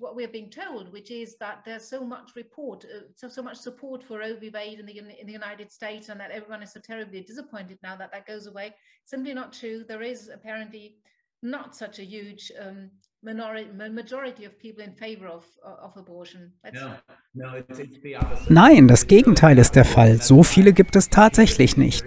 what 0.00 0.16
we're 0.16 0.28
being 0.28 0.50
told, 0.50 0.92
which 0.92 1.10
is 1.10 1.36
that 1.38 1.62
there's 1.64 1.86
so 1.86 2.04
much 2.04 2.30
report, 2.34 2.84
uh, 2.84 3.02
so, 3.14 3.28
so 3.28 3.42
much 3.42 3.58
support 3.58 4.02
for 4.02 4.18
Roe 4.18 4.36
v. 4.36 4.50
Wade 4.52 4.80
in 4.80 4.86
the, 4.86 4.98
in 4.98 5.26
the 5.26 5.32
United 5.32 5.70
States, 5.70 6.08
and 6.08 6.18
that 6.20 6.30
everyone 6.30 6.62
is 6.62 6.72
so 6.72 6.80
terribly 6.80 7.20
disappointed 7.20 7.78
now 7.82 7.96
that 7.96 8.10
that 8.12 8.26
goes 8.26 8.46
away. 8.46 8.74
Simply 9.04 9.34
not 9.34 9.52
true. 9.52 9.84
There 9.86 10.02
is 10.02 10.30
apparently 10.32 10.96
not 11.42 11.76
such 11.76 11.98
a 11.98 12.04
huge 12.04 12.50
um, 12.60 12.90
minority, 13.22 13.70
majority 13.72 14.44
of 14.44 14.58
people 14.58 14.82
in 14.82 14.94
favor 14.94 15.26
of, 15.26 15.44
uh, 15.64 15.84
of 15.84 15.96
abortion. 15.96 16.52
No, 16.72 16.94
no, 17.34 17.54
it's, 17.54 17.78
it's 17.78 18.00
the 18.02 18.16
opposite. 18.16 18.52
Nein, 18.52 18.88
das 18.88 19.06
Gegenteil 19.06 19.58
ist 19.58 19.76
der 19.76 19.84
Fall. 19.84 20.20
So 20.20 20.42
viele 20.42 20.72
gibt 20.72 20.96
es 20.96 21.08
tatsächlich 21.08 21.76
nicht. 21.76 22.04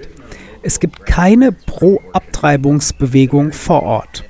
Es 0.64 0.80
gibt 0.80 1.06
keine 1.06 1.52
Pro-Abtreibungsbewegung 1.52 3.52
vor 3.52 3.84
Ort. 3.84 4.24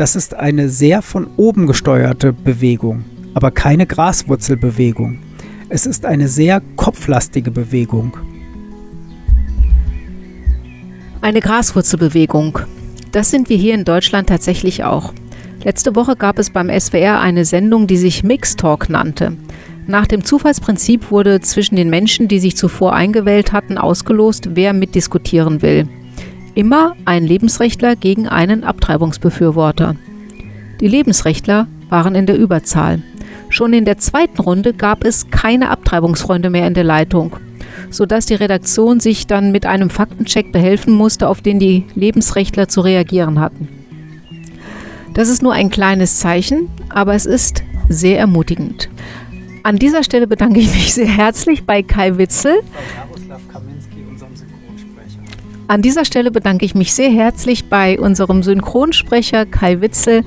Das 0.00 0.16
ist 0.16 0.32
eine 0.32 0.70
sehr 0.70 1.02
von 1.02 1.26
oben 1.36 1.66
gesteuerte 1.66 2.32
Bewegung, 2.32 3.04
aber 3.34 3.50
keine 3.50 3.86
Graswurzelbewegung. 3.86 5.18
Es 5.68 5.84
ist 5.84 6.06
eine 6.06 6.26
sehr 6.26 6.62
kopflastige 6.76 7.50
Bewegung. 7.50 8.16
Eine 11.20 11.40
Graswurzelbewegung. 11.40 12.60
Das 13.12 13.30
sind 13.30 13.50
wir 13.50 13.58
hier 13.58 13.74
in 13.74 13.84
Deutschland 13.84 14.30
tatsächlich 14.30 14.84
auch. 14.84 15.12
Letzte 15.64 15.94
Woche 15.94 16.16
gab 16.16 16.38
es 16.38 16.48
beim 16.48 16.70
SWR 16.70 17.20
eine 17.20 17.44
Sendung, 17.44 17.86
die 17.86 17.98
sich 17.98 18.24
Mix 18.24 18.56
Talk 18.56 18.88
nannte. 18.88 19.36
Nach 19.86 20.06
dem 20.06 20.24
Zufallsprinzip 20.24 21.10
wurde 21.10 21.42
zwischen 21.42 21.76
den 21.76 21.90
Menschen, 21.90 22.26
die 22.26 22.40
sich 22.40 22.56
zuvor 22.56 22.94
eingewählt 22.94 23.52
hatten, 23.52 23.76
ausgelost, 23.76 24.48
wer 24.54 24.72
mitdiskutieren 24.72 25.60
will. 25.60 25.88
Immer 26.60 26.94
ein 27.06 27.24
Lebensrechtler 27.24 27.96
gegen 27.96 28.28
einen 28.28 28.64
Abtreibungsbefürworter. 28.64 29.96
Die 30.78 30.88
Lebensrechtler 30.88 31.68
waren 31.88 32.14
in 32.14 32.26
der 32.26 32.36
Überzahl. 32.36 33.00
Schon 33.48 33.72
in 33.72 33.86
der 33.86 33.96
zweiten 33.96 34.42
Runde 34.42 34.74
gab 34.74 35.02
es 35.02 35.30
keine 35.30 35.70
Abtreibungsfreunde 35.70 36.50
mehr 36.50 36.66
in 36.66 36.74
der 36.74 36.84
Leitung, 36.84 37.34
sodass 37.88 38.26
die 38.26 38.34
Redaktion 38.34 39.00
sich 39.00 39.26
dann 39.26 39.52
mit 39.52 39.64
einem 39.64 39.88
Faktencheck 39.88 40.52
behelfen 40.52 40.92
musste, 40.92 41.30
auf 41.30 41.40
den 41.40 41.60
die 41.60 41.86
Lebensrechtler 41.94 42.68
zu 42.68 42.82
reagieren 42.82 43.40
hatten. 43.40 43.66
Das 45.14 45.30
ist 45.30 45.42
nur 45.42 45.54
ein 45.54 45.70
kleines 45.70 46.18
Zeichen, 46.18 46.68
aber 46.90 47.14
es 47.14 47.24
ist 47.24 47.64
sehr 47.88 48.18
ermutigend. 48.18 48.90
An 49.62 49.76
dieser 49.76 50.04
Stelle 50.04 50.26
bedanke 50.26 50.60
ich 50.60 50.70
mich 50.74 50.92
sehr 50.92 51.08
herzlich 51.08 51.64
bei 51.64 51.82
Kai 51.82 52.18
Witzel, 52.18 52.60
an 55.70 55.82
dieser 55.82 56.04
Stelle 56.04 56.32
bedanke 56.32 56.64
ich 56.64 56.74
mich 56.74 56.92
sehr 56.92 57.12
herzlich 57.12 57.68
bei 57.68 57.96
unserem 57.96 58.42
Synchronsprecher 58.42 59.46
Kai 59.46 59.80
Witzel, 59.80 60.24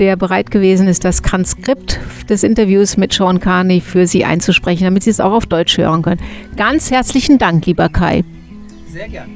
der 0.00 0.16
bereit 0.16 0.50
gewesen 0.50 0.88
ist, 0.88 1.04
das 1.04 1.22
Transkript 1.22 2.00
des 2.28 2.42
Interviews 2.42 2.96
mit 2.96 3.12
Sean 3.12 3.38
Carney 3.38 3.80
für 3.80 4.08
Sie 4.08 4.24
einzusprechen, 4.24 4.82
damit 4.82 5.04
Sie 5.04 5.10
es 5.10 5.20
auch 5.20 5.30
auf 5.30 5.46
Deutsch 5.46 5.78
hören 5.78 6.02
können. 6.02 6.20
Ganz 6.56 6.90
herzlichen 6.90 7.38
Dank, 7.38 7.66
lieber 7.66 7.88
Kai. 7.88 8.24
Sehr 8.88 9.08
gern. 9.08 9.30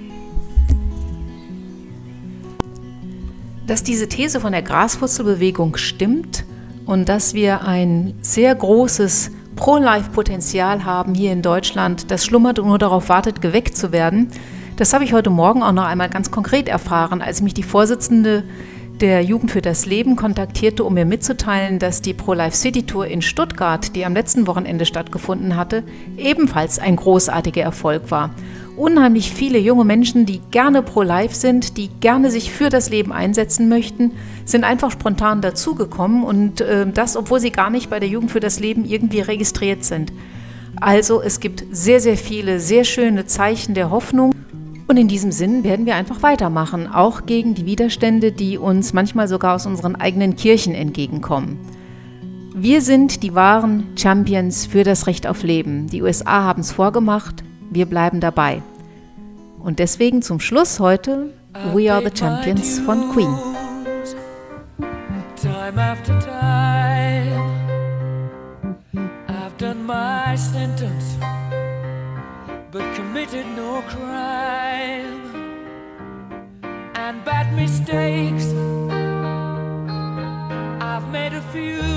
Dass 3.69 3.85
diese 3.85 4.09
These 4.09 4.41
von 4.41 4.51
der 4.51 4.63
Graswurzelbewegung 4.63 5.77
stimmt 5.77 6.45
und 6.85 7.09
dass 7.09 7.33
wir 7.33 7.63
ein 7.63 8.15
sehr 8.23 8.53
großes 8.57 9.31
Pro-Life-Potenzial 9.55 10.85
haben 10.85 11.15
hier 11.15 11.31
in 11.31 11.43
Deutschland, 11.43 12.11
das 12.11 12.27
schlummert 12.27 12.59
und 12.59 12.67
nur 12.67 12.79
darauf 12.79 13.09
wartet, 13.09 13.41
geweckt 13.41 13.77
zu 13.77 13.93
werden, 13.93 14.33
das 14.77 14.93
habe 14.93 15.05
ich 15.05 15.13
heute 15.13 15.31
Morgen 15.31 15.63
auch 15.63 15.73
noch 15.73 15.85
einmal 15.85 16.09
ganz 16.09 16.31
konkret 16.31 16.69
erfahren, 16.69 17.23
als 17.23 17.41
mich 17.41 17.55
die 17.55 17.63
Vorsitzende 17.63 18.43
der 19.01 19.23
Jugend 19.23 19.51
für 19.51 19.63
das 19.63 19.87
Leben 19.87 20.17
kontaktierte, 20.17 20.85
um 20.85 20.95
mir 20.95 21.05
mitzuteilen, 21.05 21.79
dass 21.79 22.01
die 22.01 22.15
Pro-Life 22.15 22.57
City 22.57 22.85
Tour 22.85 23.07
in 23.07 23.23
Stuttgart, 23.23 23.95
die 23.95 24.05
am 24.05 24.15
letzten 24.15 24.47
Wochenende 24.47 24.87
stattgefunden 24.87 25.57
hatte, 25.57 25.83
ebenfalls 26.17 26.79
ein 26.79 26.97
großartiger 26.97 27.63
Erfolg 27.63 28.11
war. 28.11 28.31
unheimlich 28.77 29.33
viele 29.33 29.59
junge 29.59 29.85
Menschen, 29.85 30.27
die 30.27 30.41
gerne 30.51 30.83
pro-life 30.83 31.37
sind, 31.37 31.77
die 31.77 31.89
gerne 32.01 32.33
sich 32.33 32.51
für 32.51 32.71
das 32.71 32.91
Leben 32.91 33.13
einsetzen 33.13 33.69
möchten, 33.69 34.11
sind 34.45 34.65
einfach 34.65 34.91
spontan 34.91 35.41
dazugekommen 35.41 36.25
und 36.25 36.61
äh, 36.61 36.85
das, 36.93 37.17
obwohl 37.17 37.39
sie 37.39 37.53
gar 37.53 37.71
nicht 37.71 37.89
bei 37.89 38.01
der 38.01 38.09
Jugend 38.09 38.33
für 38.33 38.41
das 38.41 38.59
Leben 38.59 38.85
irgendwie 38.85 39.21
registriert 39.21 39.85
sind. 39.85 40.13
Also 40.81 41.23
es 41.23 41.39
gibt 41.39 41.65
sehr, 41.71 42.01
sehr 42.01 42.17
viele 42.17 42.59
sehr 42.59 42.83
schöne 42.83 43.27
Zeichen 43.27 43.75
der 43.75 43.91
Hoffnung. 43.91 44.34
Und 44.87 44.99
in 44.99 45.09
diesem 45.09 45.33
Sinn 45.33 45.65
werden 45.65 45.87
wir 45.87 45.97
einfach 45.97 46.23
weitermachen, 46.23 46.87
auch 46.87 47.25
gegen 47.25 47.55
die 47.55 47.65
Widerstände, 47.65 48.33
die 48.33 48.59
uns 48.59 48.93
manchmal 48.93 49.29
sogar 49.29 49.55
aus 49.55 49.67
unseren 49.67 49.97
eigenen 49.97 50.37
Kirchen 50.37 50.75
entgegenkommen. 50.75 51.59
Wir 52.55 52.83
sind 52.83 53.23
die 53.23 53.35
wahren 53.35 53.89
Champions 53.97 54.67
für 54.67 54.85
das 54.85 55.07
Recht 55.07 55.27
auf 55.27 55.43
Leben. 55.43 55.89
Die 55.89 56.03
USA 56.03 56.45
haben 56.45 56.61
es 56.61 56.71
vorgemacht, 56.71 57.43
wir 57.71 57.87
bleiben 57.87 58.21
dabei. 58.21 58.63
Und 59.59 59.79
deswegen 59.79 60.21
zum 60.21 60.39
Schluss 60.39 60.79
heute 60.79 61.33
We 61.73 61.93
Are 61.93 62.03
the 62.05 62.17
Champions 62.17 62.79
von 62.81 63.11
Queen. 63.11 63.35
Time 65.37 65.79
after 65.79 66.19
time, 66.21 67.41
I've 69.29 69.57
done 69.59 69.83
my 69.85 70.37
sentence, 70.37 71.17
but 72.71 72.83
committed 72.95 73.47
no 73.57 73.83
crime. 73.89 74.74
And 77.07 77.23
bad 77.23 77.55
mistakes, 77.55 78.47
I've 80.81 81.07
made 81.13 81.35
a 81.35 81.43
few. 81.53 81.94